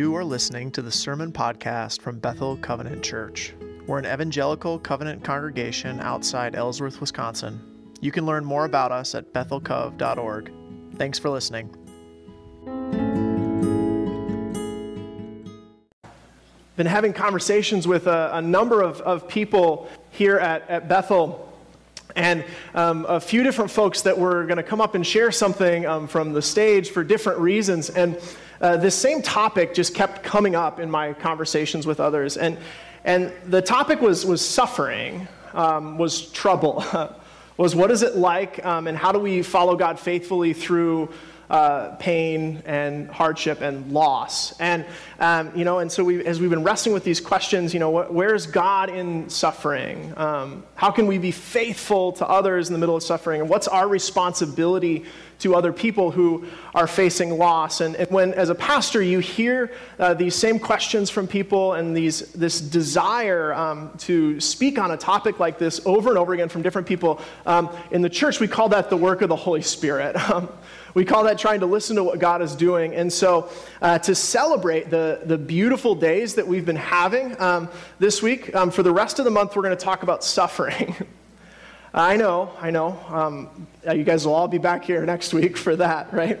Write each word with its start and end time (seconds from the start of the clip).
You 0.00 0.16
are 0.16 0.24
listening 0.24 0.70
to 0.70 0.80
the 0.80 0.90
Sermon 0.90 1.30
Podcast 1.30 2.00
from 2.00 2.18
Bethel 2.18 2.56
Covenant 2.56 3.02
Church. 3.02 3.52
We're 3.86 3.98
an 3.98 4.06
evangelical 4.06 4.78
covenant 4.78 5.22
congregation 5.22 6.00
outside 6.00 6.56
Ellsworth, 6.56 7.02
Wisconsin. 7.02 7.60
You 8.00 8.10
can 8.10 8.24
learn 8.24 8.42
more 8.42 8.64
about 8.64 8.92
us 8.92 9.14
at 9.14 9.34
bethelcov.org. 9.34 10.52
Thanks 10.94 11.18
for 11.18 11.28
listening. 11.28 11.68
Been 16.76 16.86
having 16.86 17.12
conversations 17.12 17.86
with 17.86 18.06
a, 18.06 18.30
a 18.32 18.40
number 18.40 18.80
of, 18.80 19.02
of 19.02 19.28
people 19.28 19.90
here 20.12 20.38
at, 20.38 20.66
at 20.70 20.88
Bethel 20.88 21.46
and 22.16 22.42
um, 22.74 23.04
a 23.06 23.20
few 23.20 23.42
different 23.42 23.70
folks 23.70 24.00
that 24.02 24.18
were 24.18 24.44
going 24.44 24.56
to 24.56 24.62
come 24.62 24.80
up 24.80 24.94
and 24.94 25.06
share 25.06 25.30
something 25.30 25.84
um, 25.84 26.08
from 26.08 26.32
the 26.32 26.40
stage 26.40 26.88
for 26.88 27.04
different 27.04 27.38
reasons. 27.38 27.90
And 27.90 28.18
uh, 28.60 28.76
this 28.76 28.94
same 28.94 29.22
topic 29.22 29.74
just 29.74 29.94
kept 29.94 30.22
coming 30.22 30.54
up 30.54 30.80
in 30.80 30.90
my 30.90 31.12
conversations 31.14 31.86
with 31.86 32.00
others. 32.00 32.36
And, 32.36 32.58
and 33.04 33.32
the 33.46 33.62
topic 33.62 34.00
was, 34.00 34.26
was 34.26 34.46
suffering, 34.46 35.26
um, 35.54 35.96
was 35.96 36.30
trouble, 36.32 36.84
was 37.56 37.74
what 37.74 37.90
is 37.90 38.02
it 38.02 38.16
like, 38.16 38.64
um, 38.64 38.86
and 38.86 38.96
how 38.96 39.12
do 39.12 39.18
we 39.18 39.42
follow 39.42 39.76
God 39.76 39.98
faithfully 39.98 40.52
through 40.52 41.10
uh, 41.50 41.96
pain 41.96 42.62
and 42.64 43.10
hardship 43.10 43.60
and 43.60 43.90
loss. 43.92 44.58
And, 44.60 44.86
um, 45.18 45.50
you 45.56 45.64
know, 45.64 45.80
and 45.80 45.90
so 45.90 46.04
we, 46.04 46.24
as 46.24 46.40
we've 46.40 46.48
been 46.48 46.62
wrestling 46.62 46.94
with 46.94 47.02
these 47.02 47.20
questions, 47.20 47.74
you 47.74 47.80
know, 47.80 48.02
wh- 48.02 48.12
where's 48.12 48.46
God 48.46 48.88
in 48.88 49.28
suffering? 49.28 50.14
Um, 50.16 50.62
how 50.76 50.92
can 50.92 51.08
we 51.08 51.18
be 51.18 51.32
faithful 51.32 52.12
to 52.12 52.28
others 52.28 52.68
in 52.68 52.72
the 52.72 52.78
middle 52.78 52.94
of 52.94 53.02
suffering? 53.02 53.40
And 53.40 53.50
what's 53.50 53.66
our 53.66 53.88
responsibility 53.88 55.06
to 55.40 55.54
other 55.54 55.72
people 55.72 56.10
who 56.10 56.46
are 56.74 56.86
facing 56.86 57.36
loss? 57.36 57.80
And, 57.80 57.96
and 57.96 58.10
when, 58.10 58.32
as 58.34 58.48
a 58.48 58.54
pastor, 58.54 59.02
you 59.02 59.18
hear 59.18 59.72
uh, 59.98 60.14
these 60.14 60.34
same 60.34 60.58
questions 60.58 61.10
from 61.10 61.26
people 61.26 61.74
and 61.74 61.96
these, 61.96 62.32
this 62.32 62.60
desire 62.60 63.52
um, 63.54 63.90
to 63.98 64.40
speak 64.40 64.78
on 64.78 64.90
a 64.90 64.96
topic 64.96 65.38
like 65.38 65.58
this 65.58 65.80
over 65.84 66.10
and 66.10 66.18
over 66.18 66.32
again 66.32 66.48
from 66.48 66.62
different 66.62 66.86
people, 66.86 67.20
um, 67.46 67.68
in 67.90 68.02
the 68.02 68.10
church, 68.10 68.40
we 68.40 68.48
call 68.48 68.68
that 68.70 68.90
the 68.90 68.96
work 68.96 69.22
of 69.22 69.28
the 69.28 69.36
Holy 69.36 69.62
Spirit. 69.62 70.16
Um, 70.30 70.48
we 70.94 71.04
call 71.04 71.24
that 71.24 71.38
trying 71.38 71.60
to 71.60 71.66
listen 71.66 71.96
to 71.96 72.04
what 72.04 72.18
God 72.18 72.42
is 72.42 72.54
doing. 72.54 72.94
And 72.94 73.12
so, 73.12 73.48
uh, 73.80 73.98
to 74.00 74.14
celebrate 74.14 74.90
the, 74.90 75.20
the 75.24 75.38
beautiful 75.38 75.94
days 75.94 76.34
that 76.34 76.46
we've 76.46 76.66
been 76.66 76.76
having 76.76 77.40
um, 77.40 77.68
this 77.98 78.22
week, 78.22 78.54
um, 78.54 78.70
for 78.70 78.82
the 78.82 78.92
rest 78.92 79.18
of 79.18 79.24
the 79.24 79.30
month, 79.30 79.56
we're 79.56 79.62
going 79.62 79.76
to 79.76 79.84
talk 79.84 80.02
about 80.02 80.24
suffering. 80.24 80.94
I 81.92 82.16
know, 82.16 82.52
I 82.60 82.70
know. 82.70 82.98
Um, 83.08 83.66
you 83.92 84.04
guys 84.04 84.24
will 84.24 84.34
all 84.34 84.46
be 84.46 84.58
back 84.58 84.84
here 84.84 85.04
next 85.04 85.34
week 85.34 85.56
for 85.56 85.74
that, 85.74 86.12
right? 86.12 86.38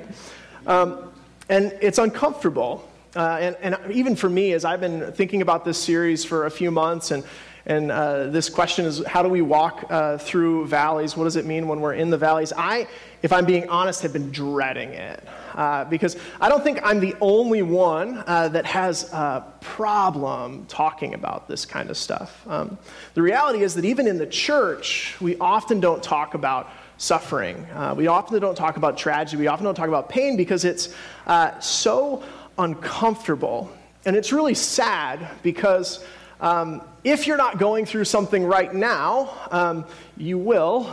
Um, 0.64 1.12
and 1.48 1.76
it's 1.80 1.98
uncomfortable. 1.98 2.88
Uh, 3.16 3.38
and, 3.40 3.56
and 3.60 3.92
even 3.92 4.14
for 4.14 4.30
me, 4.30 4.52
as 4.52 4.64
I've 4.64 4.80
been 4.80 5.10
thinking 5.12 5.42
about 5.42 5.64
this 5.64 5.76
series 5.76 6.24
for 6.24 6.46
a 6.46 6.50
few 6.50 6.70
months 6.70 7.10
and 7.10 7.24
and 7.66 7.90
uh, 7.90 8.26
this 8.26 8.48
question 8.48 8.86
is 8.86 9.04
how 9.06 9.22
do 9.22 9.28
we 9.28 9.42
walk 9.42 9.84
uh, 9.90 10.18
through 10.18 10.66
valleys? 10.66 11.16
What 11.16 11.24
does 11.24 11.36
it 11.36 11.46
mean 11.46 11.68
when 11.68 11.80
we're 11.80 11.94
in 11.94 12.10
the 12.10 12.18
valleys? 12.18 12.52
I, 12.56 12.88
if 13.22 13.32
I'm 13.32 13.44
being 13.44 13.68
honest, 13.68 14.02
have 14.02 14.12
been 14.12 14.30
dreading 14.30 14.90
it 14.90 15.26
uh, 15.54 15.84
because 15.84 16.16
I 16.40 16.48
don't 16.48 16.64
think 16.64 16.80
I'm 16.82 17.00
the 17.00 17.14
only 17.20 17.62
one 17.62 18.22
uh, 18.26 18.48
that 18.48 18.64
has 18.66 19.12
a 19.12 19.44
problem 19.60 20.64
talking 20.66 21.14
about 21.14 21.48
this 21.48 21.66
kind 21.66 21.90
of 21.90 21.96
stuff. 21.96 22.46
Um, 22.48 22.78
the 23.14 23.22
reality 23.22 23.62
is 23.62 23.74
that 23.74 23.84
even 23.84 24.06
in 24.06 24.16
the 24.16 24.26
church, 24.26 25.16
we 25.20 25.36
often 25.38 25.80
don't 25.80 26.02
talk 26.02 26.34
about 26.34 26.70
suffering. 26.96 27.64
Uh, 27.72 27.94
we 27.96 28.06
often 28.06 28.40
don't 28.40 28.56
talk 28.56 28.76
about 28.76 28.96
tragedy. 28.96 29.38
We 29.38 29.46
often 29.48 29.64
don't 29.64 29.74
talk 29.74 29.88
about 29.88 30.08
pain 30.08 30.36
because 30.36 30.64
it's 30.64 30.94
uh, 31.26 31.58
so 31.60 32.22
uncomfortable. 32.58 33.70
And 34.04 34.16
it's 34.16 34.32
really 34.32 34.54
sad 34.54 35.28
because 35.42 36.04
um, 36.40 36.82
if 37.04 37.26
you're 37.26 37.36
not 37.36 37.58
going 37.58 37.86
through 37.86 38.04
something 38.04 38.44
right 38.44 38.74
now, 38.74 39.30
um, 39.50 39.84
you 40.16 40.38
will, 40.38 40.92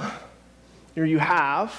or 0.96 1.06
you 1.06 1.20
have. 1.20 1.74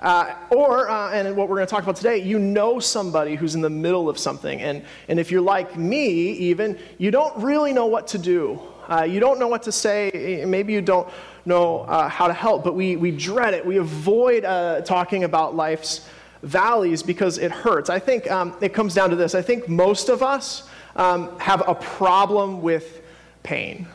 Uh, 0.00 0.34
or, 0.50 0.90
uh, 0.90 1.12
and 1.12 1.34
what 1.36 1.48
we're 1.48 1.56
going 1.56 1.66
to 1.66 1.70
talk 1.70 1.82
about 1.82 1.96
today, 1.96 2.18
you 2.18 2.38
know 2.38 2.78
somebody 2.78 3.36
who's 3.36 3.54
in 3.54 3.62
the 3.62 3.70
middle 3.70 4.08
of 4.08 4.18
something. 4.18 4.60
And, 4.60 4.84
and 5.08 5.18
if 5.18 5.30
you're 5.30 5.40
like 5.40 5.78
me, 5.78 6.32
even, 6.32 6.78
you 6.98 7.10
don't 7.10 7.34
really 7.42 7.72
know 7.72 7.86
what 7.86 8.08
to 8.08 8.18
do. 8.18 8.60
Uh, 8.86 9.04
you 9.04 9.18
don't 9.18 9.38
know 9.38 9.48
what 9.48 9.62
to 9.62 9.72
say. 9.72 10.44
Maybe 10.46 10.74
you 10.74 10.82
don't 10.82 11.08
know 11.46 11.80
uh, 11.80 12.08
how 12.08 12.26
to 12.26 12.34
help, 12.34 12.64
but 12.64 12.74
we, 12.74 12.96
we 12.96 13.12
dread 13.12 13.54
it. 13.54 13.64
We 13.64 13.78
avoid 13.78 14.44
uh, 14.44 14.82
talking 14.82 15.24
about 15.24 15.56
life's 15.56 16.06
valleys 16.42 17.02
because 17.02 17.38
it 17.38 17.50
hurts. 17.50 17.88
I 17.88 17.98
think 17.98 18.30
um, 18.30 18.54
it 18.60 18.74
comes 18.74 18.92
down 18.92 19.08
to 19.10 19.16
this. 19.16 19.34
I 19.34 19.40
think 19.40 19.68
most 19.70 20.10
of 20.10 20.22
us 20.22 20.68
um, 20.96 21.38
have 21.38 21.66
a 21.68 21.74
problem 21.74 22.62
with 22.62 23.02
pain. 23.42 23.86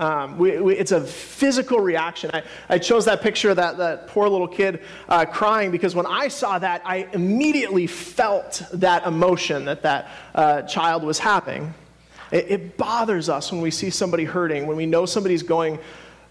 Um, 0.00 0.38
we, 0.38 0.58
we, 0.58 0.76
it's 0.76 0.92
a 0.92 1.00
physical 1.02 1.78
reaction. 1.78 2.30
I, 2.32 2.42
I, 2.70 2.78
chose 2.78 3.04
that 3.04 3.20
picture 3.20 3.50
of 3.50 3.56
that, 3.56 3.76
that 3.76 4.06
poor 4.06 4.30
little 4.30 4.48
kid 4.48 4.82
uh, 5.10 5.26
crying 5.26 5.70
because 5.70 5.94
when 5.94 6.06
I 6.06 6.28
saw 6.28 6.58
that, 6.58 6.80
I 6.86 7.06
immediately 7.12 7.86
felt 7.86 8.62
that 8.72 9.06
emotion 9.06 9.66
that 9.66 9.82
that 9.82 10.08
uh, 10.34 10.62
child 10.62 11.02
was 11.02 11.18
having. 11.18 11.74
It, 12.32 12.50
it, 12.50 12.76
bothers 12.78 13.28
us 13.28 13.52
when 13.52 13.60
we 13.60 13.70
see 13.70 13.90
somebody 13.90 14.24
hurting, 14.24 14.66
when 14.66 14.78
we 14.78 14.86
know 14.86 15.04
somebody's 15.04 15.42
going 15.42 15.78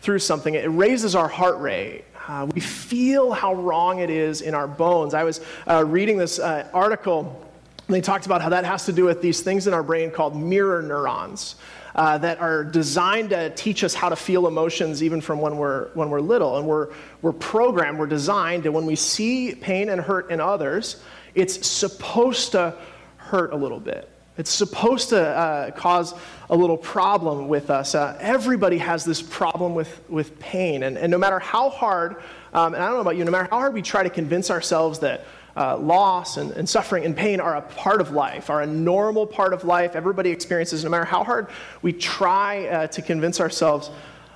through 0.01 0.19
something. 0.19 0.55
It 0.55 0.65
raises 0.65 1.13
our 1.13 1.27
heart 1.27 1.59
rate. 1.59 2.05
Uh, 2.27 2.47
we 2.51 2.61
feel 2.61 3.33
how 3.33 3.53
wrong 3.53 3.99
it 3.99 4.09
is 4.09 4.41
in 4.41 4.55
our 4.55 4.67
bones. 4.67 5.13
I 5.13 5.23
was 5.23 5.41
uh, 5.67 5.85
reading 5.85 6.17
this 6.17 6.39
uh, 6.39 6.67
article 6.73 7.45
and 7.89 7.95
they 7.95 8.01
talked 8.01 8.27
about 8.27 8.43
how 8.43 8.49
that 8.49 8.65
has 8.65 8.85
to 8.85 8.93
do 8.93 9.05
with 9.05 9.19
these 9.19 9.41
things 9.41 9.65
in 9.65 9.73
our 9.73 9.81
brain 9.81 10.11
called 10.11 10.35
mirror 10.35 10.83
neurons. 10.83 11.55
Uh, 11.95 12.19
that 12.19 12.39
are 12.39 12.63
designed 12.63 13.31
to 13.31 13.49
teach 13.55 13.83
us 13.83 13.95
how 13.95 14.09
to 14.09 14.15
feel 14.15 14.45
emotions 14.45 15.01
even 15.01 15.19
from 15.19 15.41
when 15.41 15.57
we're, 15.57 15.89
when 15.95 16.11
we're 16.11 16.21
little. 16.21 16.57
And 16.57 16.67
we're, 16.67 16.89
we're 17.23 17.33
programmed, 17.33 17.97
we're 17.97 18.05
designed, 18.05 18.67
and 18.67 18.75
when 18.75 18.85
we 18.85 18.95
see 18.95 19.55
pain 19.55 19.89
and 19.89 19.99
hurt 19.99 20.29
in 20.29 20.39
others, 20.39 21.01
it's 21.33 21.67
supposed 21.67 22.51
to 22.51 22.75
hurt 23.17 23.53
a 23.53 23.55
little 23.55 23.79
bit. 23.79 24.07
It's 24.37 24.51
supposed 24.51 25.09
to 25.09 25.19
uh, 25.19 25.71
cause 25.71 26.13
a 26.51 26.55
little 26.55 26.77
problem 26.77 27.47
with 27.47 27.71
us. 27.71 27.95
Uh, 27.95 28.15
everybody 28.21 28.77
has 28.77 29.03
this 29.03 29.21
problem 29.21 29.73
with, 29.73 29.99
with 30.07 30.39
pain. 30.39 30.83
And, 30.83 30.95
and 30.95 31.09
no 31.09 31.17
matter 31.17 31.39
how 31.39 31.69
hard, 31.69 32.17
um, 32.53 32.75
and 32.75 32.83
I 32.83 32.85
don't 32.85 32.97
know 32.97 33.01
about 33.01 33.17
you, 33.17 33.25
no 33.25 33.31
matter 33.31 33.49
how 33.49 33.57
hard 33.57 33.73
we 33.73 33.81
try 33.81 34.03
to 34.03 34.09
convince 34.11 34.51
ourselves 34.51 34.99
that 34.99 35.25
uh, 35.55 35.77
loss 35.77 36.37
and, 36.37 36.51
and, 36.51 36.69
suffering 36.69 37.05
and 37.05 37.15
pain 37.15 37.39
are 37.39 37.55
a 37.55 37.61
part 37.61 38.01
of 38.01 38.11
life, 38.11 38.49
are 38.49 38.61
a 38.61 38.67
normal 38.67 39.25
part 39.25 39.53
of 39.53 39.63
life. 39.63 39.95
Everybody 39.95 40.29
experiences, 40.29 40.83
no 40.83 40.89
matter 40.89 41.05
how 41.05 41.23
hard 41.23 41.47
we 41.81 41.91
try 41.91 42.67
uh, 42.67 42.87
to 42.87 43.01
convince 43.01 43.39
ourselves 43.39 43.89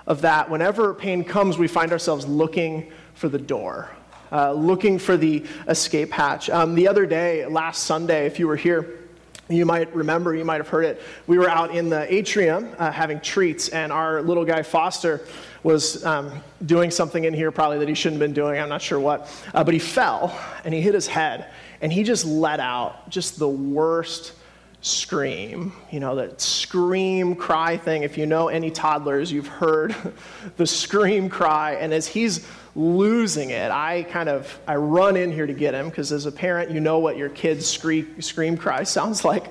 of 0.07 0.21
that. 0.21 0.49
Whenever 0.49 0.93
pain 0.93 1.23
comes, 1.23 1.57
we 1.57 1.67
find 1.67 1.91
ourselves 1.91 2.25
looking 2.25 2.91
for 3.13 3.29
the 3.29 3.37
door, 3.37 3.89
uh, 4.31 4.51
looking 4.53 4.97
for 4.99 5.15
the 5.15 5.45
escape 5.67 6.11
hatch. 6.11 6.49
Um, 6.49 6.75
the 6.75 6.87
other 6.87 7.05
day, 7.05 7.45
last 7.45 7.83
Sunday, 7.83 8.25
if 8.25 8.39
you 8.39 8.47
were 8.47 8.55
here, 8.55 9.02
you 9.49 9.65
might 9.65 9.93
remember, 9.93 10.33
you 10.33 10.45
might 10.45 10.57
have 10.57 10.69
heard 10.69 10.85
it. 10.85 11.01
We 11.27 11.37
were 11.37 11.49
out 11.49 11.75
in 11.75 11.89
the 11.89 12.11
atrium 12.13 12.69
uh, 12.77 12.91
having 12.91 13.19
treats, 13.19 13.69
and 13.69 13.91
our 13.91 14.21
little 14.21 14.45
guy 14.45 14.63
Foster 14.63 15.21
was 15.63 16.03
um, 16.05 16.41
doing 16.65 16.91
something 16.91 17.25
in 17.25 17.33
here 17.33 17.51
probably 17.51 17.79
that 17.79 17.87
he 17.87 17.93
shouldn't 17.93 18.21
have 18.21 18.27
been 18.27 18.33
doing. 18.33 18.59
I'm 18.59 18.69
not 18.69 18.81
sure 18.81 18.99
what. 18.99 19.29
Uh, 19.53 19.63
but 19.63 19.73
he 19.73 19.79
fell 19.79 20.37
and 20.63 20.73
he 20.73 20.81
hit 20.81 20.93
his 20.93 21.07
head, 21.07 21.49
and 21.81 21.91
he 21.91 22.03
just 22.03 22.25
let 22.25 22.59
out 22.59 23.09
just 23.09 23.37
the 23.37 23.47
worst 23.47 24.33
scream. 24.81 25.73
You 25.91 25.99
know, 25.99 26.15
that 26.15 26.39
scream 26.39 27.35
cry 27.35 27.77
thing. 27.77 28.03
If 28.03 28.17
you 28.17 28.25
know 28.25 28.47
any 28.47 28.71
toddlers, 28.71 29.31
you've 29.31 29.47
heard 29.47 29.95
the 30.57 30.67
scream 30.67 31.29
cry. 31.29 31.75
And 31.75 31.93
as 31.93 32.07
he's 32.07 32.47
losing 32.75 33.51
it. 33.51 33.71
I 33.71 34.03
kind 34.03 34.29
of 34.29 34.59
I 34.67 34.75
run 34.75 35.15
in 35.15 35.31
here 35.31 35.45
to 35.45 35.53
get 35.53 35.73
him 35.73 35.89
because 35.89 36.11
as 36.11 36.25
a 36.25 36.31
parent, 36.31 36.71
you 36.71 36.79
know 36.79 36.99
what 36.99 37.17
your 37.17 37.29
kid's 37.29 37.67
scream, 37.67 38.21
scream 38.21 38.57
cry 38.57 38.83
sounds 38.97 39.23
like. 39.23 39.45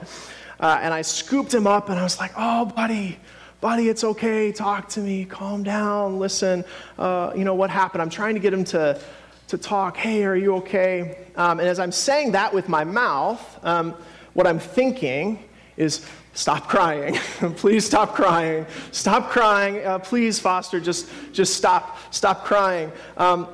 Uh, 0.60 0.78
and 0.80 0.94
I 0.94 1.02
scooped 1.02 1.52
him 1.52 1.66
up 1.66 1.88
and 1.88 1.98
I 1.98 2.02
was 2.02 2.19
like, 2.19 2.32
"Oh, 2.36 2.66
buddy, 2.66 3.19
buddy, 3.60 3.88
it's 3.88 4.04
okay. 4.04 4.52
Talk 4.52 4.88
to 4.90 5.00
me. 5.00 5.24
Calm 5.24 5.62
down. 5.62 6.19
Listen. 6.19 6.64
Uh, 6.98 7.32
you 7.36 7.44
know 7.44 7.54
what 7.54 7.70
happened? 7.70 8.02
I'm 8.02 8.10
trying 8.10 8.34
to 8.34 8.40
get 8.40 8.52
him 8.52 8.64
to." 8.64 9.00
To 9.48 9.58
talk, 9.58 9.98
hey, 9.98 10.25
are 10.25 10.34
you 10.34 10.54
okay? 10.56 11.26
Um, 11.36 11.60
and 11.60 11.68
as 11.68 11.78
I'm 11.78 11.92
saying 11.92 12.32
that 12.32 12.54
with 12.54 12.70
my 12.70 12.84
mouth, 12.84 13.62
um, 13.62 13.94
what 14.32 14.46
I'm 14.46 14.58
thinking 14.58 15.46
is, 15.76 16.06
stop 16.32 16.69
crying. 16.69 17.14
please 17.56 17.84
stop 17.84 18.14
crying. 18.14 18.67
Stop 18.90 19.31
crying. 19.31 19.84
Uh, 19.84 19.99
please, 19.99 20.38
Foster, 20.38 20.81
just, 20.81 21.08
just 21.32 21.55
stop, 21.55 21.99
stop 22.12 22.44
crying. 22.44 22.93
Um, 23.17 23.49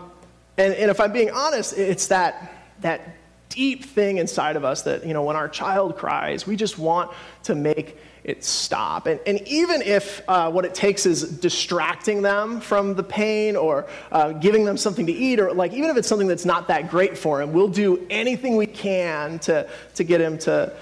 and, 0.57 0.75
and 0.75 0.91
if 0.91 1.01
I'm 1.01 1.13
being 1.13 1.31
honest, 1.31 1.77
it's 1.77 2.09
that, 2.09 2.53
that 2.81 3.17
deep 3.49 3.85
thing 3.85 4.19
inside 4.19 4.57
of 4.57 4.65
us 4.65 4.83
that, 4.83 5.07
you 5.07 5.13
know, 5.13 5.23
when 5.23 5.37
our 5.37 5.49
child 5.49 5.97
cries, 5.97 6.47
we 6.47 6.57
just 6.57 6.79
want 6.79 7.11
to 7.45 7.55
make 7.55 7.99
it 8.25 8.45
stop. 8.45 9.07
And, 9.07 9.21
and 9.27 9.41
even 9.49 9.81
if 9.81 10.23
uh, 10.29 10.51
what 10.51 10.65
it 10.65 10.75
takes 10.75 11.07
is 11.07 11.23
distracting 11.23 12.23
them 12.23 12.61
from 12.61 12.95
the 12.95 13.03
pain 13.03 13.57
or 13.57 13.87
uh, 14.13 14.33
giving 14.33 14.65
them 14.65 14.77
something 14.77 15.07
to 15.07 15.13
eat, 15.13 15.41
or 15.41 15.53
like 15.53 15.73
even 15.73 15.89
if 15.89 15.97
it's 15.97 16.09
something 16.09 16.29
that's 16.29 16.45
not 16.45 16.69
that 16.69 16.91
great 16.91 17.17
for 17.17 17.41
him, 17.41 17.53
we'll 17.53 17.69
do 17.69 18.07
anything 18.11 18.57
we 18.57 18.67
can 18.67 19.39
to, 19.41 19.69
to 19.95 20.05
get 20.05 20.21
him 20.21 20.37
to, 20.39 20.73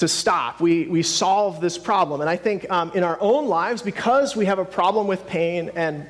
to 0.00 0.08
stop. 0.08 0.60
We, 0.60 0.86
we 0.86 1.02
solve 1.02 1.60
this 1.60 1.76
problem. 1.76 2.22
And 2.22 2.28
I 2.28 2.36
think 2.36 2.68
um, 2.70 2.90
in 2.94 3.04
our 3.04 3.18
own 3.20 3.48
lives, 3.48 3.82
because 3.82 4.34
we 4.34 4.46
have 4.46 4.58
a 4.58 4.64
problem 4.64 5.06
with 5.06 5.26
pain, 5.26 5.70
and 5.74 6.06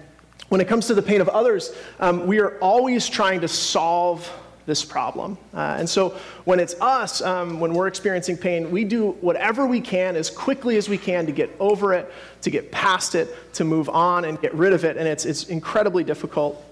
when 0.48 0.60
it 0.60 0.68
comes 0.68 0.86
to 0.86 0.94
the 0.94 1.02
pain 1.02 1.20
of 1.20 1.28
others, 1.28 1.72
um, 1.98 2.26
we 2.26 2.38
are 2.38 2.56
always 2.60 3.08
trying 3.08 3.40
to 3.40 3.48
solve 3.48 4.30
this 4.64 4.84
problem. 4.84 5.36
Uh, 5.52 5.76
and 5.78 5.88
so 5.88 6.10
when 6.44 6.60
it's 6.60 6.80
us, 6.80 7.20
um, 7.22 7.58
when 7.58 7.74
we're 7.74 7.88
experiencing 7.88 8.36
pain, 8.36 8.70
we 8.70 8.84
do 8.84 9.12
whatever 9.20 9.66
we 9.66 9.80
can 9.80 10.14
as 10.14 10.30
quickly 10.30 10.76
as 10.76 10.88
we 10.88 10.96
can 10.96 11.26
to 11.26 11.32
get 11.32 11.50
over 11.58 11.92
it, 11.92 12.12
to 12.42 12.50
get 12.50 12.70
past 12.70 13.16
it, 13.16 13.52
to 13.54 13.64
move 13.64 13.88
on 13.88 14.24
and 14.24 14.40
get 14.40 14.54
rid 14.54 14.72
of 14.72 14.84
it. 14.84 14.96
And 14.96 15.08
it's, 15.08 15.24
it's 15.24 15.48
incredibly 15.48 16.04
difficult. 16.04 16.64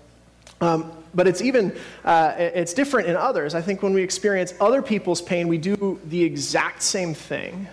Um, 0.60 0.92
but 1.14 1.26
it's 1.26 1.42
even 1.42 1.76
uh, 2.04 2.34
it's 2.36 2.74
different 2.74 3.08
in 3.08 3.16
others. 3.16 3.54
I 3.54 3.60
think 3.60 3.82
when 3.82 3.92
we 3.92 4.02
experience 4.02 4.54
other 4.60 4.82
people's 4.82 5.22
pain 5.22 5.48
we 5.48 5.58
do 5.58 6.00
the 6.04 6.22
exact 6.22 6.82
same 6.82 7.14
thing. 7.14 7.68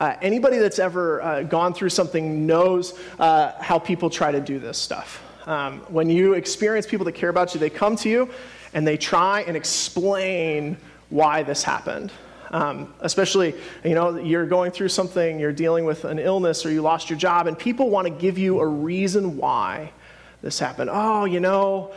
Uh, 0.00 0.16
anybody 0.22 0.56
that's 0.56 0.78
ever 0.78 1.22
uh, 1.22 1.42
gone 1.42 1.74
through 1.74 1.90
something 1.90 2.46
knows 2.46 2.98
uh, 3.18 3.52
how 3.60 3.78
people 3.78 4.08
try 4.08 4.32
to 4.32 4.40
do 4.40 4.58
this 4.58 4.78
stuff. 4.78 5.22
Um, 5.46 5.80
when 5.88 6.08
you 6.08 6.32
experience 6.34 6.86
people 6.86 7.04
that 7.04 7.12
care 7.12 7.28
about 7.28 7.52
you 7.54 7.60
they 7.60 7.70
come 7.70 7.96
to 7.96 8.08
you 8.08 8.30
and 8.72 8.86
they 8.86 8.96
try 8.96 9.42
and 9.42 9.56
explain 9.56 10.76
why 11.10 11.42
this 11.42 11.62
happened. 11.62 12.12
Um, 12.52 12.92
especially 13.00 13.54
you 13.84 13.94
know 13.94 14.16
you're 14.16 14.46
going 14.46 14.72
through 14.72 14.88
something 14.88 15.38
you're 15.38 15.52
dealing 15.52 15.84
with 15.84 16.04
an 16.04 16.18
illness 16.18 16.66
or 16.66 16.72
you 16.72 16.82
lost 16.82 17.08
your 17.08 17.18
job 17.18 17.46
and 17.46 17.56
people 17.56 17.90
want 17.90 18.08
to 18.08 18.10
give 18.12 18.38
you 18.38 18.58
a 18.58 18.66
reason 18.66 19.36
why 19.36 19.92
this 20.42 20.58
happened. 20.58 20.90
Oh 20.92 21.26
you 21.26 21.40
know 21.40 21.92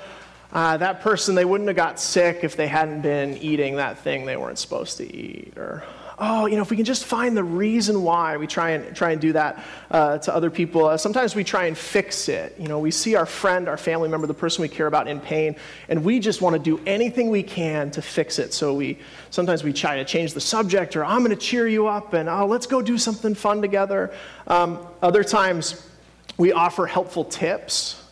uh, 0.54 0.78
that 0.78 1.02
person, 1.02 1.34
they 1.34 1.46
wouldn't 1.46 1.68
have 1.68 1.76
got 1.76 2.00
sick 2.00 2.44
if 2.44 2.56
they 2.56 2.68
hadn't 2.68 3.02
been 3.02 3.38
eating 3.38 3.78
that 3.78 3.98
thing 3.98 4.26
they 4.26 4.38
weren't 4.38 4.60
supposed 4.60 4.98
to 4.98 5.16
eat. 5.16 5.52
Or, 5.58 5.84
oh, 6.20 6.46
you 6.46 6.58
know, 6.58 6.62
if 6.62 6.70
we 6.70 6.76
can 6.76 6.86
just 6.86 7.06
find 7.06 7.36
the 7.36 7.44
reason 7.44 8.04
why, 8.04 8.38
we 8.38 8.46
try 8.46 8.70
and, 8.70 8.96
try 8.96 9.14
and 9.14 9.20
do 9.20 9.34
that 9.34 9.66
uh, 9.90 10.20
to 10.20 10.34
other 10.34 10.52
people. 10.52 10.86
Uh, 10.86 10.96
sometimes 10.96 11.34
we 11.34 11.44
try 11.44 11.66
and 11.66 11.76
fix 11.76 12.30
it. 12.30 12.56
You 12.60 12.68
know, 12.68 12.78
we 12.78 12.92
see 12.92 13.16
our 13.16 13.26
friend, 13.26 13.68
our 13.68 13.78
family 13.78 14.10
member, 14.10 14.28
the 14.28 14.36
person 14.36 14.62
we 14.62 14.70
care 14.70 14.86
about 14.86 15.08
in 15.08 15.20
pain, 15.20 15.56
and 15.90 16.04
we 16.06 16.20
just 16.20 16.40
want 16.40 16.54
to 16.54 16.60
do 16.60 16.80
anything 16.86 17.32
we 17.32 17.42
can 17.42 17.90
to 17.90 18.04
fix 18.04 18.38
it. 18.38 18.54
So 18.54 18.76
we 18.76 19.00
sometimes 19.32 19.64
we 19.64 19.74
try 19.74 19.96
to 19.96 20.06
change 20.06 20.36
the 20.36 20.42
subject, 20.42 20.96
or 20.96 21.04
I'm 21.04 21.24
going 21.24 21.36
to 21.36 21.36
cheer 21.36 21.68
you 21.68 21.88
up, 21.88 22.14
and 22.14 22.30
oh, 22.30 22.46
let's 22.46 22.68
go 22.68 22.80
do 22.80 23.00
something 23.00 23.34
fun 23.34 23.60
together. 23.60 24.14
Um, 24.46 24.86
other 25.02 25.24
times, 25.24 25.90
we 26.38 26.52
offer 26.52 26.86
helpful 26.86 27.26
tips. 27.26 28.03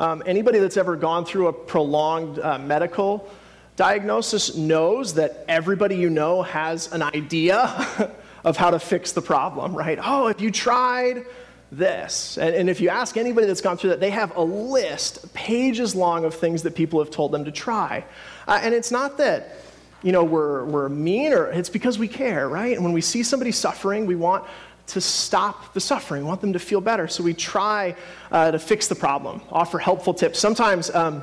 Um, 0.00 0.22
anybody 0.24 0.60
that's 0.60 0.78
ever 0.78 0.96
gone 0.96 1.26
through 1.26 1.48
a 1.48 1.52
prolonged 1.52 2.38
uh, 2.38 2.58
medical 2.58 3.28
diagnosis 3.76 4.56
knows 4.56 5.12
that 5.14 5.44
everybody 5.46 5.94
you 5.94 6.08
know 6.08 6.40
has 6.40 6.90
an 6.92 7.02
idea 7.02 8.10
of 8.44 8.56
how 8.56 8.70
to 8.70 8.78
fix 8.78 9.12
the 9.12 9.20
problem, 9.20 9.74
right? 9.76 9.98
Oh, 10.02 10.28
if 10.28 10.40
you 10.40 10.50
tried 10.50 11.26
this, 11.70 12.38
and, 12.38 12.54
and 12.54 12.70
if 12.70 12.80
you 12.80 12.88
ask 12.88 13.18
anybody 13.18 13.46
that's 13.46 13.60
gone 13.60 13.76
through 13.76 13.90
that, 13.90 14.00
they 14.00 14.08
have 14.08 14.34
a 14.36 14.42
list, 14.42 15.34
pages 15.34 15.94
long, 15.94 16.24
of 16.24 16.34
things 16.34 16.62
that 16.62 16.74
people 16.74 16.98
have 16.98 17.10
told 17.10 17.30
them 17.30 17.44
to 17.44 17.52
try. 17.52 18.02
Uh, 18.48 18.58
and 18.62 18.74
it's 18.74 18.90
not 18.90 19.18
that 19.18 19.58
you 20.02 20.12
know 20.12 20.24
we're, 20.24 20.64
we're 20.64 20.88
mean 20.88 21.34
or 21.34 21.50
it's 21.50 21.68
because 21.68 21.98
we 21.98 22.08
care 22.08 22.48
right 22.48 22.74
and 22.74 22.82
when 22.82 22.94
we 22.94 23.02
see 23.02 23.22
somebody 23.22 23.52
suffering 23.52 24.06
we 24.06 24.16
want 24.16 24.46
to 24.90 25.00
stop 25.00 25.72
the 25.72 25.80
suffering, 25.80 26.24
want 26.24 26.40
them 26.40 26.52
to 26.52 26.58
feel 26.58 26.80
better. 26.80 27.08
So 27.08 27.22
we 27.22 27.34
try 27.34 27.94
uh, 28.30 28.50
to 28.50 28.58
fix 28.58 28.88
the 28.88 28.94
problem, 28.94 29.40
offer 29.50 29.78
helpful 29.78 30.14
tips. 30.14 30.38
Sometimes 30.38 30.90
um, 30.94 31.22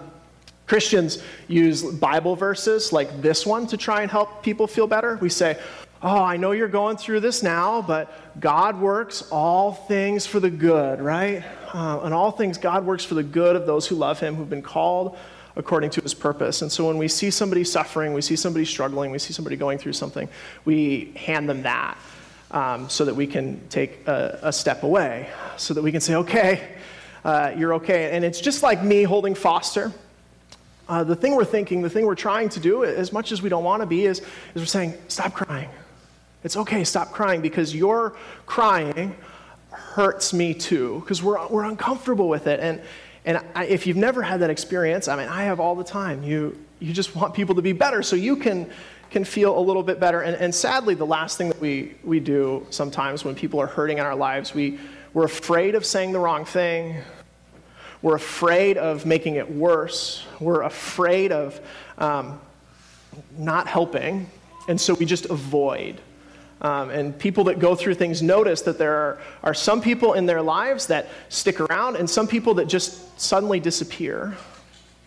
Christians 0.68 1.24
use 1.48 1.84
Bible 1.84 2.36
verses 2.36 2.92
like 2.92 3.22
this 3.22 3.46
one 3.46 3.68
to 3.68 3.78
try 3.78 4.02
and 4.02 4.12
help 4.12 4.44
people 4.44 4.68
feel 4.68 4.88
better. 4.88 5.18
We 5.22 5.30
say, 5.30 5.58
Oh, 6.04 6.24
I 6.24 6.38
know 6.38 6.52
you're 6.52 6.68
going 6.68 6.96
through 6.96 7.22
this 7.22 7.42
now, 7.42 7.82
but 7.82 8.40
God 8.40 8.80
works 8.80 9.24
all 9.32 9.74
things 9.74 10.28
for 10.28 10.40
the 10.40 10.50
good, 10.50 11.02
right? 11.02 11.44
Uh, 11.74 12.02
and 12.04 12.14
all 12.14 12.30
things, 12.30 12.60
God 12.60 12.86
works 12.86 13.04
for 13.04 13.16
the 13.16 13.24
good 13.24 13.56
of 13.56 13.66
those 13.66 13.88
who 13.88 13.96
love 13.96 14.20
Him, 14.20 14.36
who've 14.36 14.50
been 14.50 14.62
called 14.62 15.18
according 15.56 15.90
to 15.90 16.02
His 16.02 16.14
purpose. 16.14 16.62
And 16.62 16.72
so 16.72 16.86
when 16.86 17.00
we 17.00 17.08
see 17.08 17.32
somebody 17.32 17.64
suffering, 17.64 18.14
we 18.14 18.22
see 18.22 18.36
somebody 18.36 18.64
struggling, 18.64 19.10
we 19.10 19.18
see 19.18 19.34
somebody 19.34 19.56
going 19.56 19.80
through 19.80 19.94
something, 19.94 20.30
we 20.66 21.14
hand 21.16 21.50
them 21.50 21.64
that 21.64 21.98
um, 22.52 22.90
so 22.90 23.06
that 23.06 23.16
we 23.16 23.28
can 23.28 23.60
take 23.70 24.08
a, 24.08 24.40
a, 24.44 24.54
step 24.54 24.84
away, 24.84 25.30
so 25.58 25.74
that 25.74 25.82
we 25.82 25.92
can 25.92 26.02
say, 26.02 26.16
okay, 26.16 26.76
uh, 27.26 27.54
you're 27.58 27.74
okay. 27.76 28.12
And 28.12 28.24
it's 28.24 28.40
just 28.40 28.64
like 28.64 28.84
me 28.84 29.04
holding 29.04 29.36
Foster. 29.36 29.92
Uh, 30.88 31.04
the 31.04 31.16
thing 31.16 31.36
we're 31.36 31.44
thinking, 31.44 31.82
the 31.82 31.90
thing 31.90 32.06
we're 32.06 32.16
trying 32.16 32.48
to 32.50 32.60
do, 32.60 32.86
as 32.86 33.12
much 33.12 33.32
as 33.32 33.42
we 33.42 33.50
don't 33.50 33.64
want 33.64 33.82
to 33.82 33.86
be, 33.86 34.06
is, 34.06 34.20
is 34.20 34.26
we're 34.56 34.66
saying, 34.66 34.94
stop 35.10 35.34
crying. 35.34 35.70
It's 36.44 36.56
okay, 36.56 36.84
stop 36.86 37.12
crying, 37.12 37.42
because 37.42 37.76
your 37.76 38.16
crying 38.46 39.16
hurts 39.70 40.34
me 40.34 40.54
too, 40.54 41.02
because 41.02 41.22
we're, 41.22 41.46
we're 41.48 41.66
uncomfortable 41.66 42.30
with 42.30 42.48
it. 42.48 42.60
And, 42.62 42.82
and 43.28 43.42
I, 43.54 43.66
if 43.66 43.86
you've 43.86 43.98
never 43.98 44.24
had 44.24 44.40
that 44.40 44.50
experience, 44.50 45.10
I 45.10 45.18
mean, 45.18 45.28
I 45.28 45.44
have 45.44 45.60
all 45.60 45.76
the 45.76 45.84
time. 45.84 46.24
You, 46.24 46.58
you 46.80 46.94
just 46.94 47.14
want 47.16 47.34
people 47.34 47.56
to 47.56 47.62
be 47.62 47.74
better 47.74 48.02
so 48.02 48.16
you 48.16 48.38
can 48.38 48.72
can 49.10 49.24
feel 49.24 49.58
a 49.58 49.60
little 49.62 49.84
bit 49.84 50.00
better. 50.00 50.22
And, 50.22 50.36
and 50.36 50.54
sadly, 50.54 50.94
the 50.94 51.06
last 51.06 51.38
thing 51.38 51.48
that 51.48 51.62
we, 51.62 51.96
we 52.04 52.20
do 52.20 52.68
sometimes 52.70 53.24
when 53.24 53.36
people 53.36 53.60
are 53.62 53.68
hurting 53.68 54.00
in 54.00 54.06
our 54.06 54.16
lives, 54.16 54.54
we, 54.54 54.80
we're 55.14 55.24
afraid 55.24 55.76
of 55.76 55.86
saying 55.86 56.12
the 56.12 56.20
wrong 56.20 56.44
thing. 56.44 56.98
We're 58.02 58.16
afraid 58.16 58.78
of 58.78 59.06
making 59.06 59.36
it 59.36 59.50
worse. 59.50 60.26
We're 60.42 60.64
afraid 60.64 61.32
of 61.32 61.60
um, 61.98 62.42
not 63.38 63.68
helping. 63.68 64.30
And 64.68 64.80
so 64.80 64.94
we 64.94 65.06
just 65.06 65.26
avoid. 65.28 66.02
Um, 66.62 66.90
and 66.90 67.18
people 67.18 67.44
that 67.46 67.60
go 67.60 67.76
through 67.76 67.96
things 67.96 68.22
notice 68.22 68.62
that 68.64 68.78
there 68.78 68.94
are, 68.94 69.22
are 69.44 69.54
some 69.54 69.80
people 69.80 70.14
in 70.14 70.26
their 70.26 70.42
lives 70.42 70.88
that 70.88 71.08
stick 71.30 71.60
around 71.60 71.98
and 71.98 72.10
some 72.10 72.28
people 72.28 72.56
that 72.56 72.66
just 72.66 73.20
suddenly 73.20 73.60
disappear. 73.60 74.36